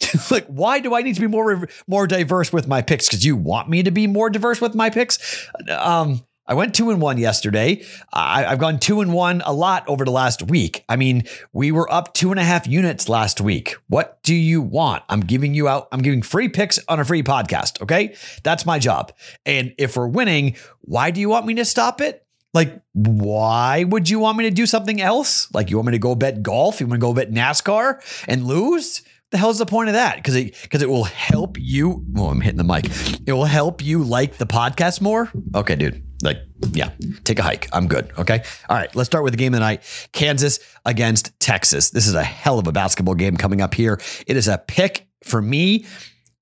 like, 0.30 0.46
why 0.46 0.80
do 0.80 0.94
I 0.94 1.02
need 1.02 1.14
to 1.14 1.20
be 1.20 1.26
more 1.26 1.68
more 1.86 2.06
diverse 2.06 2.52
with 2.52 2.66
my 2.66 2.82
picks? 2.82 3.08
Because 3.08 3.24
you 3.24 3.36
want 3.36 3.68
me 3.68 3.82
to 3.82 3.90
be 3.90 4.06
more 4.06 4.30
diverse 4.30 4.60
with 4.60 4.74
my 4.74 4.90
picks. 4.90 5.48
Um, 5.68 6.22
I 6.46 6.52
went 6.54 6.74
two 6.74 6.90
and 6.90 7.00
one 7.00 7.16
yesterday. 7.16 7.82
I, 8.12 8.42
have 8.42 8.58
gone 8.58 8.78
two 8.78 9.00
and 9.00 9.14
one 9.14 9.42
a 9.46 9.52
lot 9.52 9.88
over 9.88 10.04
the 10.04 10.10
last 10.10 10.42
week. 10.42 10.84
I 10.90 10.96
mean, 10.96 11.24
we 11.54 11.72
were 11.72 11.90
up 11.90 12.12
two 12.12 12.32
and 12.32 12.40
a 12.40 12.44
half 12.44 12.66
units 12.66 13.08
last 13.08 13.40
week. 13.40 13.76
What 13.88 14.22
do 14.22 14.34
you 14.34 14.60
want? 14.60 15.04
I'm 15.08 15.20
giving 15.20 15.54
you 15.54 15.68
out. 15.68 15.88
I'm 15.90 16.02
giving 16.02 16.20
free 16.20 16.50
picks 16.50 16.78
on 16.86 17.00
a 17.00 17.04
free 17.04 17.22
podcast. 17.22 17.80
Okay, 17.80 18.14
that's 18.42 18.66
my 18.66 18.78
job. 18.78 19.12
And 19.46 19.74
if 19.78 19.96
we're 19.96 20.06
winning, 20.06 20.56
why 20.82 21.10
do 21.10 21.20
you 21.20 21.30
want 21.30 21.46
me 21.46 21.54
to 21.54 21.64
stop 21.64 22.02
it? 22.02 22.26
Like, 22.52 22.78
why 22.92 23.84
would 23.84 24.08
you 24.10 24.18
want 24.18 24.36
me 24.38 24.44
to 24.44 24.50
do 24.50 24.66
something 24.66 25.00
else? 25.00 25.52
Like, 25.52 25.70
you 25.70 25.76
want 25.76 25.86
me 25.86 25.92
to 25.92 25.98
go 25.98 26.14
bet 26.14 26.42
golf? 26.42 26.78
You 26.78 26.86
want 26.86 27.00
to 27.00 27.06
go 27.06 27.14
bet 27.14 27.32
NASCAR 27.32 28.00
and 28.28 28.46
lose? 28.46 29.02
The 29.34 29.38
hell's 29.38 29.58
the 29.58 29.66
point 29.66 29.88
of 29.88 29.94
that? 29.94 30.14
Because 30.14 30.36
it 30.36 30.56
because 30.62 30.80
it 30.80 30.88
will 30.88 31.04
help 31.04 31.58
you. 31.58 32.06
Oh, 32.16 32.28
I'm 32.28 32.40
hitting 32.40 32.56
the 32.56 32.62
mic. 32.62 32.84
It 33.26 33.32
will 33.32 33.44
help 33.44 33.82
you 33.82 34.04
like 34.04 34.36
the 34.36 34.46
podcast 34.46 35.00
more. 35.00 35.28
Okay, 35.56 35.74
dude. 35.74 36.04
Like, 36.22 36.38
yeah, 36.70 36.90
take 37.24 37.40
a 37.40 37.42
hike. 37.42 37.68
I'm 37.72 37.88
good. 37.88 38.12
Okay. 38.16 38.44
All 38.68 38.76
right. 38.76 38.94
Let's 38.94 39.08
start 39.08 39.24
with 39.24 39.32
the 39.32 39.36
game 39.36 39.52
of 39.52 39.58
the 39.58 39.66
night. 39.66 39.82
Kansas 40.12 40.60
against 40.86 41.38
Texas. 41.40 41.90
This 41.90 42.06
is 42.06 42.14
a 42.14 42.22
hell 42.22 42.60
of 42.60 42.68
a 42.68 42.72
basketball 42.72 43.16
game 43.16 43.36
coming 43.36 43.60
up 43.60 43.74
here. 43.74 44.00
It 44.28 44.36
is 44.36 44.46
a 44.46 44.56
pick 44.56 45.08
for 45.24 45.42
me. 45.42 45.84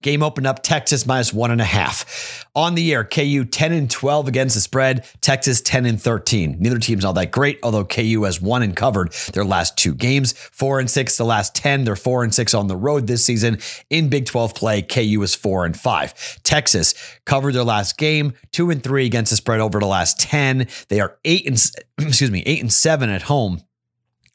Game 0.02 0.22
opened 0.22 0.46
up 0.46 0.62
Texas 0.62 1.06
minus 1.06 1.32
one 1.32 1.50
and 1.50 1.60
a 1.60 1.64
half. 1.64 2.44
On 2.54 2.74
the 2.74 2.82
year, 2.82 3.04
KU 3.04 3.44
10 3.44 3.72
and 3.72 3.90
12 3.90 4.28
against 4.28 4.54
the 4.54 4.60
spread, 4.60 5.06
Texas 5.20 5.60
10 5.62 5.86
and 5.86 6.00
13. 6.00 6.56
Neither 6.58 6.78
team's 6.78 7.04
all 7.04 7.14
that 7.14 7.30
great, 7.30 7.58
although 7.62 7.84
KU 7.84 8.24
has 8.24 8.42
won 8.42 8.62
and 8.62 8.76
covered 8.76 9.12
their 9.32 9.44
last 9.44 9.78
two 9.78 9.94
games. 9.94 10.32
Four 10.32 10.80
and 10.80 10.90
six, 10.90 11.16
the 11.16 11.24
last 11.24 11.54
10. 11.54 11.84
They're 11.84 11.96
four 11.96 12.24
and 12.24 12.34
six 12.34 12.52
on 12.52 12.66
the 12.66 12.76
road 12.76 13.06
this 13.06 13.24
season. 13.24 13.58
In 13.88 14.08
Big 14.08 14.26
12 14.26 14.54
play, 14.54 14.82
KU 14.82 15.22
is 15.22 15.34
four 15.34 15.64
and 15.64 15.76
five. 15.76 16.42
Texas 16.42 16.94
covered 17.24 17.54
their 17.54 17.64
last 17.64 17.96
game, 17.96 18.34
two 18.50 18.70
and 18.70 18.82
three 18.82 19.06
against 19.06 19.30
the 19.30 19.36
spread 19.36 19.60
over 19.60 19.80
the 19.80 19.86
last 19.86 20.20
10. 20.20 20.66
They 20.88 21.00
are 21.00 21.16
eight 21.24 21.46
and 21.46 21.72
excuse 21.98 22.30
me, 22.30 22.42
eight 22.44 22.60
and 22.60 22.72
seven 22.72 23.08
at 23.08 23.22
home 23.22 23.62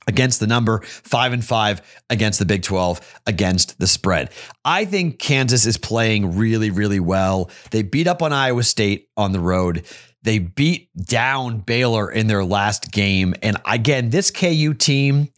against 0.07 0.39
the 0.39 0.47
number, 0.47 0.81
five 0.81 1.33
and 1.33 1.43
five 1.43 1.81
against 2.09 2.39
the 2.39 2.45
Big 2.45 2.63
12, 2.63 3.19
against 3.27 3.79
the 3.79 3.87
spread. 3.87 4.31
I 4.65 4.85
think 4.85 5.19
Kansas 5.19 5.65
is 5.65 5.77
playing 5.77 6.37
really, 6.37 6.71
really 6.71 6.99
well. 6.99 7.51
They 7.71 7.83
beat 7.83 8.07
up 8.07 8.21
on 8.21 8.33
Iowa 8.33 8.63
State 8.63 9.09
on 9.17 9.33
the 9.33 9.39
road. 9.39 9.85
They 10.23 10.39
beat 10.39 10.89
down 10.95 11.59
Baylor 11.59 12.11
in 12.11 12.27
their 12.27 12.43
last 12.43 12.91
game. 12.91 13.35
And 13.41 13.57
again, 13.65 14.09
this 14.09 14.31
KU 14.31 14.73
team 14.73 15.29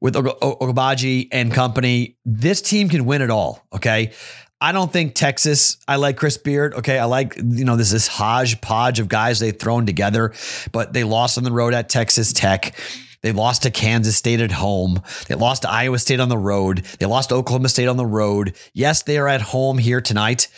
with 0.00 0.14
Agbaji 0.14 1.28
and 1.32 1.52
company, 1.52 2.16
this 2.24 2.62
team 2.62 2.88
can 2.88 3.04
win 3.04 3.22
it 3.22 3.30
all. 3.30 3.64
Okay. 3.72 4.12
I 4.60 4.70
don't 4.70 4.92
think 4.92 5.16
Texas, 5.16 5.76
I 5.88 5.96
like 5.96 6.16
Chris 6.16 6.38
Beard. 6.38 6.74
Okay. 6.74 6.98
I 6.98 7.04
like, 7.04 7.36
you 7.36 7.64
know, 7.64 7.76
this 7.76 7.90
this 7.90 8.06
hodgepodge 8.06 9.00
of 9.00 9.08
guys 9.08 9.40
they've 9.40 9.58
thrown 9.58 9.86
together, 9.86 10.32
but 10.70 10.92
they 10.92 11.02
lost 11.02 11.36
on 11.36 11.44
the 11.44 11.50
road 11.52 11.74
at 11.74 11.88
Texas 11.88 12.32
Tech. 12.32 12.74
They 13.22 13.32
lost 13.32 13.62
to 13.62 13.70
Kansas 13.70 14.16
State 14.16 14.40
at 14.40 14.52
home. 14.52 15.00
They 15.28 15.34
lost 15.34 15.62
to 15.62 15.70
Iowa 15.70 15.98
State 15.98 16.20
on 16.20 16.28
the 16.28 16.38
road. 16.38 16.84
They 16.98 17.06
lost 17.06 17.28
to 17.28 17.36
Oklahoma 17.36 17.68
State 17.68 17.88
on 17.88 17.96
the 17.96 18.06
road. 18.06 18.56
Yes, 18.74 19.02
they 19.02 19.18
are 19.18 19.28
at 19.28 19.40
home 19.40 19.78
here 19.78 20.00
tonight. 20.00 20.48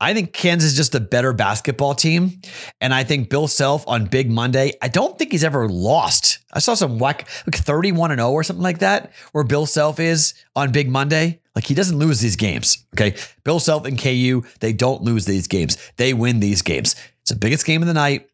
I 0.00 0.14
think 0.14 0.32
Kansas 0.32 0.70
is 0.70 0.76
just 0.76 0.94
a 0.94 1.00
better 1.00 1.32
basketball 1.32 1.94
team. 1.94 2.40
And 2.80 2.94
I 2.94 3.02
think 3.02 3.28
Bill 3.28 3.48
Self 3.48 3.86
on 3.88 4.06
Big 4.06 4.30
Monday, 4.30 4.72
I 4.80 4.88
don't 4.88 5.18
think 5.18 5.32
he's 5.32 5.42
ever 5.42 5.68
lost. 5.68 6.38
I 6.52 6.60
saw 6.60 6.74
some 6.74 6.98
whack, 6.98 7.28
like 7.46 7.56
31 7.56 8.12
and 8.12 8.20
0 8.20 8.30
or 8.30 8.44
something 8.44 8.62
like 8.62 8.78
that, 8.78 9.12
where 9.32 9.44
Bill 9.44 9.66
Self 9.66 9.98
is 9.98 10.34
on 10.54 10.70
Big 10.70 10.88
Monday. 10.88 11.40
Like 11.54 11.66
he 11.66 11.74
doesn't 11.74 11.98
lose 11.98 12.20
these 12.20 12.36
games. 12.36 12.84
Okay. 12.94 13.16
Bill 13.42 13.58
Self 13.58 13.86
and 13.86 14.00
KU, 14.00 14.44
they 14.60 14.72
don't 14.72 15.02
lose 15.02 15.24
these 15.24 15.48
games. 15.48 15.76
They 15.96 16.14
win 16.14 16.38
these 16.38 16.62
games. 16.62 16.94
It's 17.22 17.32
the 17.32 17.36
biggest 17.36 17.66
game 17.66 17.82
of 17.82 17.88
the 17.88 17.94
night. 17.94 18.28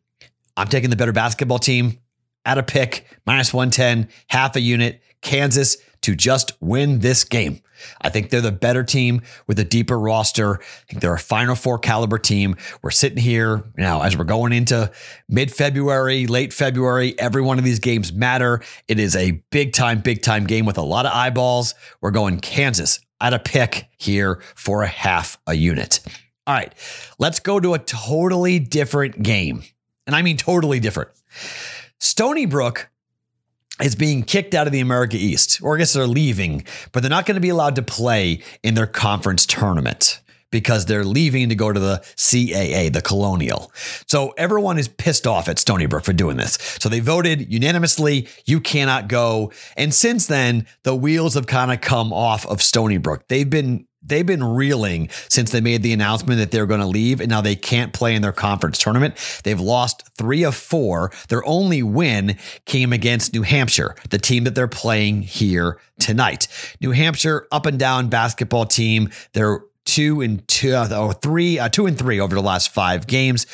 I'm 0.56 0.68
taking 0.68 0.90
the 0.90 0.96
better 0.96 1.12
basketball 1.12 1.58
team 1.58 1.98
at 2.44 2.58
a 2.58 2.62
pick, 2.62 3.06
minus 3.26 3.52
110, 3.52 4.08
half 4.28 4.56
a 4.56 4.60
unit, 4.60 5.02
Kansas 5.22 5.76
to 6.02 6.14
just 6.14 6.52
win 6.60 6.98
this 6.98 7.24
game. 7.24 7.60
I 8.02 8.08
think 8.10 8.30
they're 8.30 8.40
the 8.40 8.52
better 8.52 8.84
team 8.84 9.22
with 9.46 9.58
a 9.58 9.64
deeper 9.64 9.98
roster. 9.98 10.60
I 10.60 10.84
think 10.88 11.02
they're 11.02 11.14
a 11.14 11.18
Final 11.18 11.54
Four 11.54 11.78
caliber 11.78 12.18
team. 12.18 12.56
We're 12.82 12.90
sitting 12.90 13.18
here 13.18 13.64
now 13.76 14.02
as 14.02 14.16
we're 14.16 14.24
going 14.24 14.52
into 14.52 14.90
mid 15.28 15.50
February, 15.50 16.26
late 16.26 16.52
February. 16.52 17.18
Every 17.18 17.42
one 17.42 17.58
of 17.58 17.64
these 17.64 17.78
games 17.78 18.12
matter. 18.12 18.62
It 18.86 18.98
is 18.98 19.16
a 19.16 19.42
big 19.50 19.72
time, 19.72 20.00
big 20.00 20.22
time 20.22 20.46
game 20.46 20.66
with 20.66 20.78
a 20.78 20.82
lot 20.82 21.06
of 21.06 21.12
eyeballs. 21.12 21.74
We're 22.00 22.10
going 22.10 22.40
Kansas 22.40 23.00
at 23.20 23.34
a 23.34 23.38
pick 23.38 23.88
here 23.98 24.42
for 24.54 24.82
a 24.82 24.88
half 24.88 25.38
a 25.46 25.54
unit. 25.54 26.00
All 26.46 26.54
right, 26.54 26.74
let's 27.18 27.40
go 27.40 27.58
to 27.58 27.72
a 27.72 27.78
totally 27.78 28.58
different 28.58 29.22
game. 29.22 29.62
And 30.06 30.14
I 30.14 30.20
mean 30.20 30.36
totally 30.36 30.80
different. 30.80 31.10
Stony 32.04 32.44
Brook 32.44 32.90
is 33.82 33.96
being 33.96 34.22
kicked 34.22 34.52
out 34.52 34.66
of 34.66 34.74
the 34.74 34.80
America 34.80 35.16
East, 35.16 35.62
or 35.62 35.74
I 35.74 35.78
guess 35.78 35.94
they're 35.94 36.06
leaving, 36.06 36.62
but 36.92 37.02
they're 37.02 37.08
not 37.08 37.24
going 37.24 37.36
to 37.36 37.40
be 37.40 37.48
allowed 37.48 37.76
to 37.76 37.82
play 37.82 38.42
in 38.62 38.74
their 38.74 38.86
conference 38.86 39.46
tournament 39.46 40.20
because 40.50 40.84
they're 40.84 41.02
leaving 41.02 41.48
to 41.48 41.54
go 41.54 41.72
to 41.72 41.80
the 41.80 41.96
CAA, 42.16 42.92
the 42.92 43.00
Colonial. 43.00 43.72
So 44.06 44.34
everyone 44.36 44.76
is 44.76 44.86
pissed 44.86 45.26
off 45.26 45.48
at 45.48 45.58
Stony 45.58 45.86
Brook 45.86 46.04
for 46.04 46.12
doing 46.12 46.36
this. 46.36 46.58
So 46.78 46.90
they 46.90 47.00
voted 47.00 47.50
unanimously, 47.50 48.28
you 48.44 48.60
cannot 48.60 49.08
go. 49.08 49.50
And 49.74 49.94
since 49.94 50.26
then, 50.26 50.66
the 50.82 50.94
wheels 50.94 51.32
have 51.34 51.46
kind 51.46 51.72
of 51.72 51.80
come 51.80 52.12
off 52.12 52.46
of 52.46 52.60
Stony 52.60 52.98
Brook. 52.98 53.28
They've 53.28 53.48
been 53.48 53.86
they've 54.04 54.26
been 54.26 54.44
reeling 54.44 55.08
since 55.28 55.50
they 55.50 55.60
made 55.60 55.82
the 55.82 55.92
announcement 55.92 56.38
that 56.38 56.50
they're 56.50 56.66
going 56.66 56.80
to 56.80 56.86
leave 56.86 57.20
and 57.20 57.30
now 57.30 57.40
they 57.40 57.56
can't 57.56 57.92
play 57.92 58.14
in 58.14 58.22
their 58.22 58.32
conference 58.32 58.78
tournament. 58.78 59.14
They've 59.44 59.60
lost 59.60 60.08
three 60.16 60.44
of 60.44 60.54
four. 60.54 61.12
Their 61.28 61.44
only 61.46 61.82
win 61.82 62.36
came 62.66 62.92
against 62.92 63.32
New 63.32 63.42
Hampshire, 63.42 63.96
the 64.10 64.18
team 64.18 64.44
that 64.44 64.54
they're 64.54 64.68
playing 64.68 65.22
here 65.22 65.78
tonight. 65.98 66.48
New 66.80 66.90
Hampshire 66.90 67.46
up 67.50 67.66
and 67.66 67.78
down 67.78 68.08
basketball 68.08 68.66
team. 68.66 69.10
They're 69.32 69.60
two 69.84 70.20
and 70.20 70.46
two, 70.48 70.74
uh, 70.74 71.12
three, 71.14 71.58
uh, 71.58 71.68
two 71.68 71.86
and 71.86 71.98
three 71.98 72.20
over 72.20 72.34
the 72.34 72.42
last 72.42 72.70
five 72.70 73.06
games. 73.06 73.46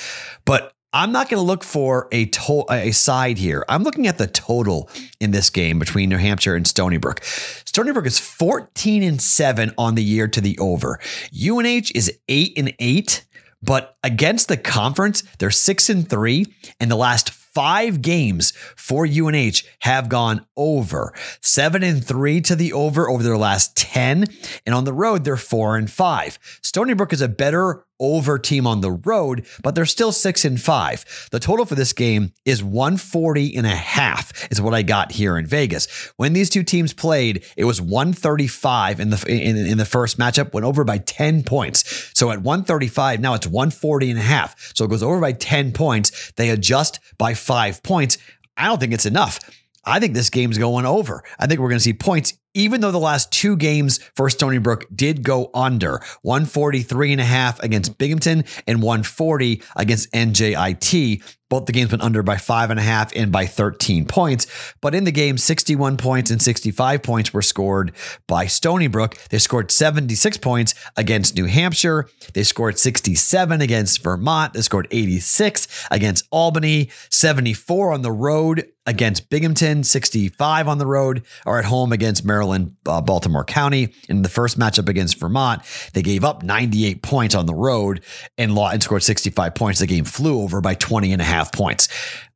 But 0.44 0.72
I'm 0.92 1.12
not 1.12 1.28
going 1.28 1.38
to 1.38 1.46
look 1.46 1.62
for 1.62 2.08
a 2.10 2.26
to- 2.26 2.64
a 2.68 2.90
side 2.90 3.38
here. 3.38 3.64
I'm 3.68 3.84
looking 3.84 4.08
at 4.08 4.18
the 4.18 4.26
total 4.26 4.90
in 5.20 5.30
this 5.30 5.50
game 5.50 5.78
between 5.78 6.08
New 6.08 6.16
Hampshire 6.16 6.56
and 6.56 6.66
Stony 6.66 6.96
Brook. 6.96 7.22
Stony 7.24 7.92
Brook 7.92 8.06
is 8.06 8.18
14 8.18 9.02
and 9.02 9.20
7 9.20 9.72
on 9.78 9.94
the 9.94 10.02
year 10.02 10.26
to 10.28 10.40
the 10.40 10.58
over. 10.58 10.98
UNH 11.32 11.90
is 11.94 12.12
8 12.28 12.54
and 12.56 12.74
8, 12.78 13.24
but 13.62 13.96
against 14.02 14.48
the 14.48 14.56
conference, 14.56 15.22
they're 15.38 15.50
6 15.50 15.90
and 15.90 16.08
3 16.08 16.46
and 16.80 16.90
the 16.90 16.96
last 16.96 17.30
five 17.30 18.00
games 18.00 18.52
for 18.76 19.06
UNH 19.06 19.62
have 19.80 20.08
gone 20.08 20.46
over. 20.56 21.12
Seven 21.40 21.82
and 21.82 22.04
three 22.04 22.40
to 22.42 22.54
the 22.54 22.72
over 22.72 23.08
over 23.08 23.22
their 23.22 23.36
last 23.36 23.76
10. 23.76 24.26
And 24.64 24.74
on 24.74 24.84
the 24.84 24.92
road, 24.92 25.24
they're 25.24 25.36
four 25.36 25.76
and 25.76 25.90
five. 25.90 26.38
Stony 26.62 26.94
Brook 26.94 27.12
is 27.12 27.20
a 27.20 27.28
better 27.28 27.84
over 28.00 28.38
team 28.38 28.66
on 28.66 28.80
the 28.80 28.90
road, 28.90 29.46
but 29.62 29.74
they're 29.74 29.86
still 29.86 30.10
six 30.10 30.44
and 30.44 30.60
five. 30.60 31.04
The 31.30 31.38
total 31.38 31.66
for 31.66 31.74
this 31.74 31.92
game 31.92 32.32
is 32.44 32.64
140 32.64 33.56
and 33.56 33.66
a 33.66 33.76
half, 33.76 34.50
is 34.50 34.60
what 34.60 34.74
I 34.74 34.82
got 34.82 35.12
here 35.12 35.38
in 35.38 35.46
Vegas. 35.46 35.86
When 36.16 36.32
these 36.32 36.50
two 36.50 36.62
teams 36.62 36.92
played, 36.92 37.44
it 37.56 37.64
was 37.64 37.80
135 37.80 39.00
in 39.00 39.10
the 39.10 39.24
in, 39.28 39.56
in 39.56 39.78
the 39.78 39.84
first 39.84 40.18
matchup, 40.18 40.52
went 40.52 40.66
over 40.66 40.82
by 40.82 40.98
10 40.98 41.44
points. 41.44 42.10
So 42.14 42.30
at 42.30 42.42
135, 42.42 43.20
now 43.20 43.34
it's 43.34 43.46
140 43.46 44.10
and 44.10 44.18
a 44.18 44.22
half. 44.22 44.72
So 44.74 44.84
it 44.84 44.88
goes 44.88 45.02
over 45.02 45.20
by 45.20 45.32
10 45.32 45.72
points. 45.72 46.32
They 46.32 46.50
adjust 46.50 46.98
by 47.18 47.34
five 47.34 47.82
points. 47.82 48.18
I 48.56 48.66
don't 48.66 48.80
think 48.80 48.92
it's 48.92 49.06
enough. 49.06 49.38
I 49.84 49.98
think 49.98 50.14
this 50.14 50.30
game's 50.30 50.58
going 50.58 50.84
over. 50.84 51.24
I 51.38 51.46
think 51.46 51.60
we're 51.60 51.68
going 51.68 51.78
to 51.78 51.84
see 51.84 51.94
points, 51.94 52.34
even 52.54 52.80
though 52.80 52.90
the 52.90 52.98
last 52.98 53.32
two 53.32 53.56
games 53.56 53.98
for 54.14 54.30
Stony 54.30 54.58
Brook 54.58 54.86
did 54.94 55.22
go 55.22 55.50
under 55.54 56.00
143 56.22 57.12
and 57.12 57.20
a 57.20 57.24
half 57.24 57.60
against 57.60 57.98
Binghamton 57.98 58.44
and 58.66 58.82
140 58.82 59.62
against 59.76 60.12
NJIT. 60.12 61.22
Both 61.50 61.66
the 61.66 61.72
games 61.72 61.90
went 61.90 62.02
under 62.02 62.22
by 62.22 62.38
five 62.38 62.70
and 62.70 62.80
a 62.80 62.82
half 62.82 63.14
and 63.14 63.30
by 63.30 63.44
13 63.44 64.06
points. 64.06 64.46
But 64.80 64.94
in 64.94 65.04
the 65.04 65.12
game, 65.12 65.36
61 65.36 65.98
points 65.98 66.30
and 66.30 66.40
65 66.40 67.02
points 67.02 67.34
were 67.34 67.42
scored 67.42 67.92
by 68.26 68.46
Stony 68.46 68.86
Brook. 68.86 69.16
They 69.28 69.38
scored 69.38 69.70
76 69.70 70.38
points 70.38 70.74
against 70.96 71.36
New 71.36 71.46
Hampshire. 71.46 72.08
They 72.32 72.44
scored 72.44 72.78
67 72.78 73.60
against 73.60 74.02
Vermont. 74.02 74.54
They 74.54 74.62
scored 74.62 74.88
86 74.90 75.66
against 75.90 76.26
Albany, 76.30 76.90
74 77.10 77.92
on 77.92 78.02
the 78.02 78.12
road 78.12 78.70
against 78.86 79.30
Binghamton, 79.30 79.84
65 79.84 80.66
on 80.66 80.78
the 80.78 80.86
road 80.86 81.22
or 81.46 81.58
at 81.58 81.64
home 81.64 81.92
against 81.92 82.24
Maryland, 82.24 82.74
uh, 82.86 83.00
Baltimore 83.00 83.44
County. 83.44 83.94
In 84.08 84.22
the 84.22 84.28
first 84.28 84.58
matchup 84.58 84.88
against 84.88 85.20
Vermont, 85.20 85.62
they 85.92 86.02
gave 86.02 86.24
up 86.24 86.42
98 86.42 87.00
points 87.02 87.34
on 87.34 87.46
the 87.46 87.54
road 87.54 88.02
and, 88.36 88.58
and 88.58 88.82
scored 88.82 89.04
65 89.04 89.54
points. 89.54 89.80
The 89.80 89.86
game 89.86 90.04
flew 90.04 90.40
over 90.42 90.60
by 90.60 90.74
20 90.74 91.12
and 91.12 91.22
a 91.22 91.24
half 91.24 91.39
half 91.40 91.52
points. 91.52 91.88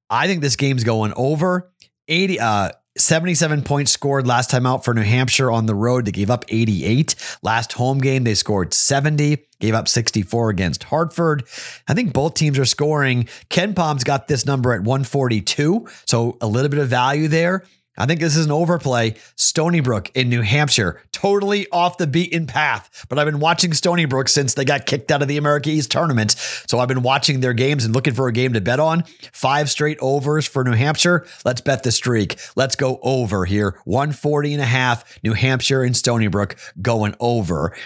I 0.08 0.26
think 0.26 0.40
this 0.40 0.56
game's 0.56 0.84
going 0.84 1.12
over 1.16 1.70
80, 2.08 2.40
uh, 2.40 2.70
77 2.96 3.62
points 3.62 3.90
scored 3.90 4.26
last 4.26 4.50
time 4.50 4.66
out 4.66 4.84
for 4.84 4.94
New 4.94 5.02
Hampshire 5.02 5.50
on 5.50 5.66
the 5.66 5.74
road. 5.74 6.04
They 6.04 6.12
gave 6.12 6.30
up 6.30 6.44
88. 6.48 7.14
Last 7.42 7.72
home 7.72 7.98
game, 7.98 8.24
they 8.24 8.34
scored 8.34 8.72
70, 8.72 9.38
gave 9.60 9.74
up 9.74 9.88
64 9.88 10.50
against 10.50 10.84
Hartford. 10.84 11.44
I 11.88 11.94
think 11.94 12.12
both 12.12 12.34
teams 12.34 12.58
are 12.58 12.64
scoring. 12.64 13.28
KenPom's 13.50 14.04
got 14.04 14.28
this 14.28 14.46
number 14.46 14.72
at 14.72 14.82
142, 14.82 15.88
so 16.06 16.38
a 16.40 16.46
little 16.46 16.68
bit 16.68 16.78
of 16.78 16.88
value 16.88 17.28
there. 17.28 17.64
I 17.96 18.06
think 18.06 18.20
this 18.20 18.36
is 18.36 18.46
an 18.46 18.52
overplay. 18.52 19.14
Stony 19.36 19.80
Brook 19.80 20.10
in 20.14 20.28
New 20.28 20.42
Hampshire, 20.42 21.00
totally 21.12 21.68
off 21.70 21.96
the 21.96 22.06
beaten 22.06 22.46
path. 22.46 23.06
But 23.08 23.18
I've 23.18 23.26
been 23.26 23.40
watching 23.40 23.72
Stony 23.72 24.04
Brook 24.04 24.28
since 24.28 24.54
they 24.54 24.64
got 24.64 24.86
kicked 24.86 25.12
out 25.12 25.22
of 25.22 25.28
the 25.28 25.36
America 25.36 25.70
East 25.70 25.90
tournament. 25.90 26.32
So 26.32 26.78
I've 26.78 26.88
been 26.88 27.02
watching 27.02 27.40
their 27.40 27.52
games 27.52 27.84
and 27.84 27.94
looking 27.94 28.14
for 28.14 28.26
a 28.26 28.32
game 28.32 28.52
to 28.54 28.60
bet 28.60 28.80
on. 28.80 29.04
Five 29.32 29.70
straight 29.70 29.98
overs 30.00 30.46
for 30.46 30.64
New 30.64 30.72
Hampshire. 30.72 31.26
Let's 31.44 31.60
bet 31.60 31.84
the 31.84 31.92
streak. 31.92 32.38
Let's 32.56 32.74
go 32.74 32.98
over 33.02 33.44
here. 33.44 33.78
140 33.84 34.54
and 34.54 34.62
a 34.62 34.66
half. 34.66 35.18
New 35.22 35.34
Hampshire 35.34 35.82
and 35.82 35.96
Stony 35.96 36.26
Brook 36.26 36.56
going 36.82 37.14
over. 37.20 37.76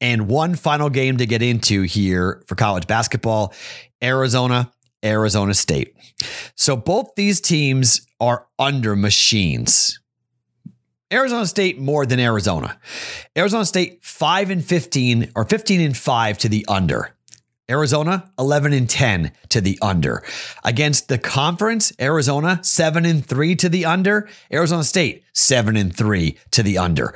And 0.00 0.28
one 0.28 0.54
final 0.54 0.88
game 0.88 1.18
to 1.18 1.26
get 1.26 1.42
into 1.42 1.82
here 1.82 2.42
for 2.46 2.54
college 2.54 2.86
basketball 2.86 3.52
Arizona 4.02 4.72
Arizona 5.04 5.54
State. 5.54 5.94
So 6.54 6.76
both 6.76 7.14
these 7.16 7.40
teams 7.40 8.06
are 8.20 8.46
under 8.58 8.96
machines. 8.96 10.00
Arizona 11.12 11.46
State 11.46 11.78
more 11.78 12.06
than 12.06 12.20
Arizona. 12.20 12.78
Arizona 13.36 13.64
State 13.64 14.04
5 14.04 14.50
and 14.50 14.64
15 14.64 15.32
or 15.34 15.44
15 15.44 15.80
and 15.80 15.96
5 15.96 16.38
to 16.38 16.48
the 16.48 16.64
under. 16.68 17.14
Arizona 17.68 18.30
11 18.38 18.72
and 18.72 18.90
10 18.90 19.32
to 19.50 19.60
the 19.60 19.78
under. 19.80 20.24
Against 20.64 21.08
the 21.08 21.18
conference, 21.18 21.92
Arizona 22.00 22.58
7 22.62 23.06
and 23.06 23.24
3 23.24 23.56
to 23.56 23.68
the 23.68 23.84
under, 23.84 24.28
Arizona 24.52 24.82
State 24.82 25.24
7 25.34 25.76
and 25.76 25.96
3 25.96 26.36
to 26.50 26.62
the 26.62 26.78
under. 26.78 27.14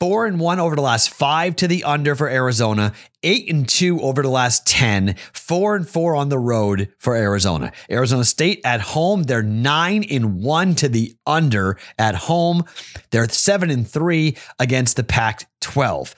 Four 0.00 0.26
and 0.26 0.38
one 0.38 0.60
over 0.60 0.76
the 0.76 0.82
last 0.82 1.10
five 1.10 1.56
to 1.56 1.66
the 1.66 1.82
under 1.82 2.14
for 2.14 2.28
Arizona, 2.28 2.92
eight 3.24 3.52
and 3.52 3.68
two 3.68 4.00
over 4.00 4.22
the 4.22 4.28
last 4.28 4.64
10, 4.64 5.16
four 5.32 5.74
and 5.74 5.88
four 5.88 6.14
on 6.14 6.28
the 6.28 6.38
road 6.38 6.92
for 6.98 7.16
Arizona. 7.16 7.72
Arizona 7.90 8.24
State 8.24 8.60
at 8.64 8.80
home, 8.80 9.24
they're 9.24 9.42
nine 9.42 10.04
and 10.08 10.40
one 10.40 10.76
to 10.76 10.88
the 10.88 11.16
under 11.26 11.76
at 11.98 12.14
home. 12.14 12.62
They're 13.10 13.28
seven 13.28 13.70
and 13.70 13.88
three 13.88 14.36
against 14.60 14.96
the 14.96 15.02
Pac 15.02 15.50
12. 15.62 16.14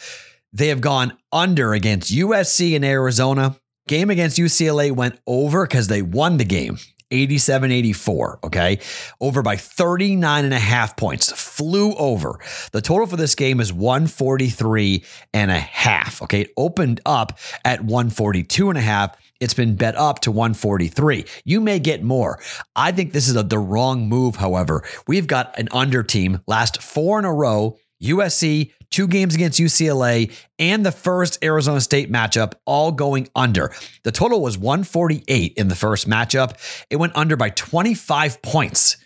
They 0.53 0.69
have 0.69 0.83
gone 0.83 1.17
under 1.33 1.73
against 1.73 2.13
USC 2.13 2.77
and 2.77 2.85
Arizona. 2.85 3.57
Game 3.89 4.11
against 4.11 4.39
UCLA 4.39 4.93
went 4.93 5.19
over 5.27 5.67
because 5.67 5.89
they 5.89 6.03
won 6.03 6.37
the 6.37 6.45
game. 6.45 6.77
87 7.11 7.71
84. 7.71 8.39
Okay. 8.45 8.79
Over 9.21 9.43
by 9.43 9.57
39 9.57 10.45
and 10.45 10.55
a 10.55 10.59
half 10.59 10.97
points. 10.97 11.33
Flew 11.33 11.95
over. 11.95 12.39
The 12.73 12.81
total 12.81 13.07
for 13.07 13.17
this 13.17 13.35
game 13.35 13.61
is 13.61 13.73
143 13.73 15.05
and 15.33 15.51
a 15.51 15.59
half. 15.59 16.23
Okay. 16.23 16.43
It 16.43 16.53
opened 16.57 17.01
up 17.07 17.39
at 17.65 17.81
142 17.81 18.69
and 18.69 18.79
a 18.79 18.83
half. 18.83 19.17
It's 19.41 19.55
been 19.55 19.75
bet 19.75 19.97
up 19.97 20.21
to 20.21 20.31
143. 20.31 21.25
You 21.45 21.61
may 21.61 21.79
get 21.79 22.03
more. 22.03 22.41
I 22.77 22.93
think 22.93 23.13
this 23.13 23.27
is 23.27 23.37
a, 23.37 23.43
the 23.43 23.59
wrong 23.59 24.07
move, 24.09 24.37
however. 24.37 24.85
We've 25.07 25.27
got 25.27 25.59
an 25.59 25.69
under 25.73 26.03
team 26.03 26.41
last 26.47 26.83
four 26.83 27.19
in 27.19 27.25
a 27.25 27.33
row 27.33 27.79
USC, 28.03 28.73
two 28.91 29.07
games 29.07 29.35
against 29.35 29.61
UCLA, 29.61 30.33
and 30.59 30.85
the 30.85 30.93
first 30.93 31.43
Arizona 31.43 31.81
State 31.81 32.11
matchup, 32.11 32.55
all 32.65 32.93
going 32.93 33.29
under. 33.35 33.73
The 34.03 34.13
total 34.13 34.43
was 34.43 34.59
148 34.59 35.55
in 35.57 35.69
the 35.69 35.75
first 35.75 36.09
matchup. 36.09 36.57
It 36.91 36.97
went 36.97 37.17
under 37.17 37.37
by 37.37 37.51
25 37.51 38.43
points. 38.43 38.97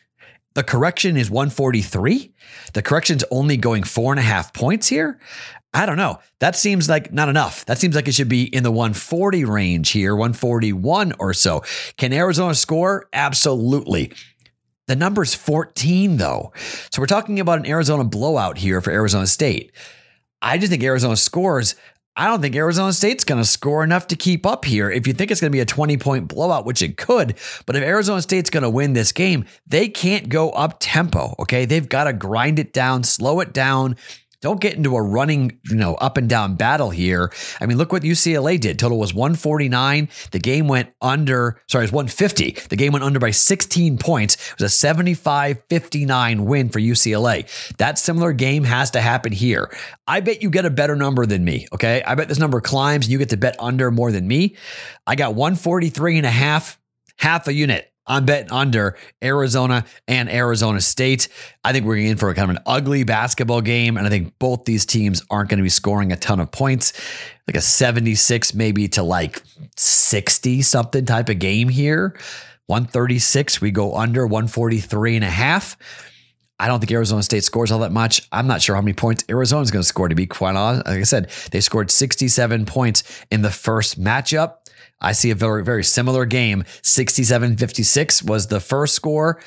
The 0.54 0.62
correction 0.62 1.16
is 1.16 1.30
143. 1.30 2.32
The 2.74 2.82
correction's 2.82 3.24
only 3.30 3.56
going 3.56 3.82
four 3.82 4.12
and 4.12 4.20
a 4.20 4.22
half 4.22 4.52
points 4.52 4.88
here. 4.88 5.18
I 5.74 5.86
don't 5.86 5.96
know. 5.96 6.20
That 6.38 6.54
seems 6.54 6.88
like 6.88 7.12
not 7.12 7.28
enough. 7.28 7.64
That 7.64 7.78
seems 7.78 7.96
like 7.96 8.06
it 8.06 8.14
should 8.14 8.28
be 8.28 8.44
in 8.44 8.62
the 8.62 8.70
140 8.70 9.44
range 9.44 9.90
here, 9.90 10.14
141 10.14 11.14
or 11.18 11.34
so. 11.34 11.64
Can 11.96 12.12
Arizona 12.12 12.54
score? 12.54 13.08
Absolutely. 13.12 14.12
The 14.86 14.96
number's 14.96 15.34
14, 15.34 16.18
though. 16.18 16.52
So 16.90 17.00
we're 17.00 17.06
talking 17.06 17.40
about 17.40 17.58
an 17.58 17.66
Arizona 17.66 18.04
blowout 18.04 18.58
here 18.58 18.80
for 18.80 18.90
Arizona 18.90 19.26
State. 19.26 19.72
I 20.42 20.58
just 20.58 20.70
think 20.70 20.82
Arizona 20.82 21.16
scores. 21.16 21.74
I 22.16 22.28
don't 22.28 22.40
think 22.40 22.54
Arizona 22.54 22.92
State's 22.92 23.24
going 23.24 23.40
to 23.40 23.48
score 23.48 23.82
enough 23.82 24.06
to 24.08 24.16
keep 24.16 24.46
up 24.46 24.64
here. 24.64 24.88
If 24.90 25.06
you 25.06 25.14
think 25.14 25.30
it's 25.30 25.40
going 25.40 25.50
to 25.50 25.56
be 25.56 25.60
a 25.60 25.66
20 25.66 25.96
point 25.96 26.28
blowout, 26.28 26.64
which 26.64 26.82
it 26.82 26.96
could, 26.96 27.36
but 27.66 27.74
if 27.74 27.82
Arizona 27.82 28.22
State's 28.22 28.50
going 28.50 28.62
to 28.62 28.70
win 28.70 28.92
this 28.92 29.10
game, 29.10 29.46
they 29.66 29.88
can't 29.88 30.28
go 30.28 30.50
up 30.50 30.76
tempo. 30.78 31.34
Okay. 31.40 31.64
They've 31.64 31.88
got 31.88 32.04
to 32.04 32.12
grind 32.12 32.58
it 32.58 32.72
down, 32.72 33.02
slow 33.02 33.40
it 33.40 33.52
down, 33.52 33.96
don't 34.44 34.60
get 34.60 34.74
into 34.74 34.94
a 34.94 35.00
running, 35.00 35.58
you 35.70 35.74
know, 35.74 35.94
up 35.94 36.18
and 36.18 36.28
down 36.28 36.54
battle 36.54 36.90
here. 36.90 37.32
I 37.62 37.66
mean, 37.66 37.78
look 37.78 37.92
what 37.92 38.02
UCLA 38.02 38.60
did. 38.60 38.78
Total 38.78 38.98
was 38.98 39.14
149. 39.14 40.06
The 40.32 40.38
game 40.38 40.68
went 40.68 40.90
under, 41.00 41.62
sorry, 41.66 41.84
it 41.84 41.86
was 41.86 41.92
150. 41.92 42.68
The 42.68 42.76
game 42.76 42.92
went 42.92 43.06
under 43.06 43.18
by 43.18 43.30
16 43.30 43.96
points. 43.96 44.34
It 44.34 44.60
was 44.60 44.70
a 44.70 44.76
75 44.76 45.62
59 45.70 46.44
win 46.44 46.68
for 46.68 46.78
UCLA. 46.78 47.76
That 47.78 47.98
similar 47.98 48.34
game 48.34 48.64
has 48.64 48.90
to 48.90 49.00
happen 49.00 49.32
here. 49.32 49.74
I 50.06 50.20
bet 50.20 50.42
you 50.42 50.50
get 50.50 50.66
a 50.66 50.70
better 50.70 50.94
number 50.94 51.24
than 51.24 51.42
me. 51.42 51.66
Okay. 51.72 52.02
I 52.06 52.14
bet 52.14 52.28
this 52.28 52.38
number 52.38 52.60
climbs 52.60 53.06
and 53.06 53.12
you 53.12 53.16
get 53.16 53.30
to 53.30 53.38
bet 53.38 53.56
under 53.58 53.90
more 53.90 54.12
than 54.12 54.28
me. 54.28 54.56
I 55.06 55.16
got 55.16 55.34
143 55.34 56.18
and 56.18 56.26
a 56.26 56.30
half, 56.30 56.78
half 57.16 57.48
a 57.48 57.54
unit. 57.54 57.93
I'm 58.06 58.26
betting 58.26 58.52
under 58.52 58.96
Arizona 59.22 59.84
and 60.06 60.28
Arizona 60.28 60.80
State. 60.80 61.28
I 61.64 61.72
think 61.72 61.86
we're 61.86 61.96
in 61.96 62.16
for 62.16 62.30
a 62.30 62.34
kind 62.34 62.50
of 62.50 62.56
an 62.56 62.62
ugly 62.66 63.04
basketball 63.04 63.60
game. 63.60 63.96
And 63.96 64.06
I 64.06 64.10
think 64.10 64.38
both 64.38 64.64
these 64.64 64.84
teams 64.84 65.22
aren't 65.30 65.48
going 65.48 65.58
to 65.58 65.62
be 65.62 65.70
scoring 65.70 66.12
a 66.12 66.16
ton 66.16 66.40
of 66.40 66.50
points, 66.50 66.92
like 67.46 67.56
a 67.56 67.60
76, 67.60 68.54
maybe 68.54 68.88
to 68.88 69.02
like 69.02 69.42
60 69.76 70.62
something 70.62 71.06
type 71.06 71.28
of 71.28 71.38
game 71.38 71.68
here. 71.68 72.16
136, 72.66 73.60
we 73.60 73.70
go 73.70 73.94
under 73.94 74.26
143 74.26 75.16
and 75.16 75.24
a 75.24 75.30
half. 75.30 75.76
I 76.58 76.68
don't 76.68 76.80
think 76.80 76.92
Arizona 76.92 77.22
State 77.22 77.44
scores 77.44 77.72
all 77.72 77.80
that 77.80 77.92
much. 77.92 78.26
I'm 78.30 78.46
not 78.46 78.62
sure 78.62 78.76
how 78.76 78.80
many 78.80 78.94
points 78.94 79.24
Arizona's 79.28 79.70
going 79.70 79.82
to 79.82 79.88
score, 79.88 80.08
to 80.08 80.14
be 80.14 80.26
quite 80.26 80.54
honest. 80.54 80.86
Like 80.86 81.00
I 81.00 81.02
said, 81.02 81.30
they 81.50 81.60
scored 81.60 81.90
67 81.90 82.64
points 82.64 83.02
in 83.30 83.42
the 83.42 83.50
first 83.50 84.00
matchup. 84.00 84.63
I 85.00 85.12
see 85.12 85.30
a 85.30 85.34
very, 85.34 85.64
very 85.64 85.84
similar 85.84 86.24
game. 86.24 86.64
67 86.82 87.56
56 87.56 88.22
was 88.22 88.46
the 88.46 88.60
first 88.60 88.94
score, 88.94 89.40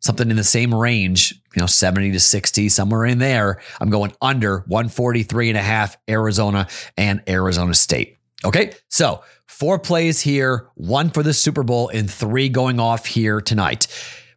something 0.00 0.30
in 0.30 0.36
the 0.36 0.44
same 0.44 0.74
range, 0.74 1.32
you 1.54 1.60
know, 1.60 1.66
70 1.66 2.12
to 2.12 2.20
60, 2.20 2.68
somewhere 2.68 3.04
in 3.04 3.18
there. 3.18 3.60
I'm 3.80 3.90
going 3.90 4.12
under 4.20 4.60
143 4.66 5.50
and 5.50 5.58
a 5.58 5.62
half 5.62 5.96
Arizona 6.08 6.68
and 6.96 7.22
Arizona 7.28 7.74
State. 7.74 8.18
Okay. 8.44 8.72
So 8.88 9.22
four 9.46 9.78
plays 9.78 10.20
here, 10.20 10.68
one 10.74 11.10
for 11.10 11.22
the 11.22 11.32
Super 11.34 11.62
Bowl, 11.62 11.88
and 11.88 12.10
three 12.10 12.48
going 12.48 12.80
off 12.80 13.06
here 13.06 13.40
tonight. 13.40 13.86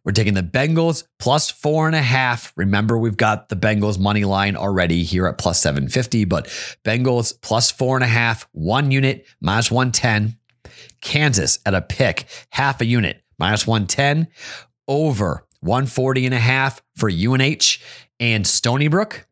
We're 0.06 0.12
taking 0.12 0.34
the 0.34 0.42
Bengals 0.42 1.02
plus 1.18 1.50
four 1.50 1.88
and 1.88 1.96
a 1.96 2.00
half. 2.00 2.52
Remember, 2.56 2.96
we've 2.96 3.16
got 3.16 3.48
the 3.48 3.56
Bengals 3.56 3.98
money 3.98 4.24
line 4.24 4.54
already 4.54 5.02
here 5.02 5.26
at 5.26 5.36
plus 5.36 5.58
750, 5.60 6.24
but 6.26 6.46
Bengals 6.84 7.34
plus 7.42 7.72
four 7.72 7.96
and 7.96 8.04
a 8.04 8.08
half, 8.08 8.46
one 8.52 8.92
unit, 8.92 9.26
minus 9.40 9.68
110. 9.68 10.38
Kansas 11.00 11.58
at 11.66 11.74
a 11.74 11.82
pick, 11.82 12.26
half 12.50 12.80
a 12.80 12.86
unit, 12.86 13.20
minus 13.40 13.66
110, 13.66 14.28
over 14.86 15.44
140 15.60 16.26
and 16.26 16.34
a 16.34 16.38
half 16.38 16.80
for 16.94 17.10
UNH 17.10 17.78
and 18.20 18.46
Stony 18.46 18.86
Brook. 18.86 19.26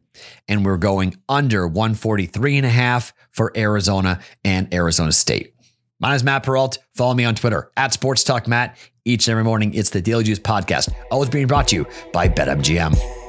And 0.49 0.65
we're 0.65 0.77
going 0.77 1.17
under 1.29 1.69
143 1.69 2.57
and 2.57 2.67
a 2.67 2.71
half 2.71 3.15
for 3.31 3.53
Arizona 3.57 4.19
and 4.45 4.75
Arizona 4.75 5.13
State. 5.13 5.54
My 6.01 6.09
name 6.09 6.17
is 6.17 6.25
Matt 6.25 6.43
Perrault. 6.43 6.79
Follow 6.95 7.15
me 7.15 7.25
on 7.25 7.35
Twitter 7.35 7.71
at 7.77 7.93
Sports 7.93 8.25
Talk 8.25 8.49
Matt. 8.49 8.77
Each 9.05 9.29
and 9.29 9.33
every 9.33 9.45
morning, 9.45 9.75
it's 9.75 9.91
the 9.91 10.01
Daily 10.01 10.25
Juice 10.25 10.39
podcast, 10.39 10.93
always 11.11 11.29
being 11.29 11.47
brought 11.47 11.69
to 11.69 11.77
you 11.77 11.87
by 12.13 12.29
BetMGM. 12.29 13.24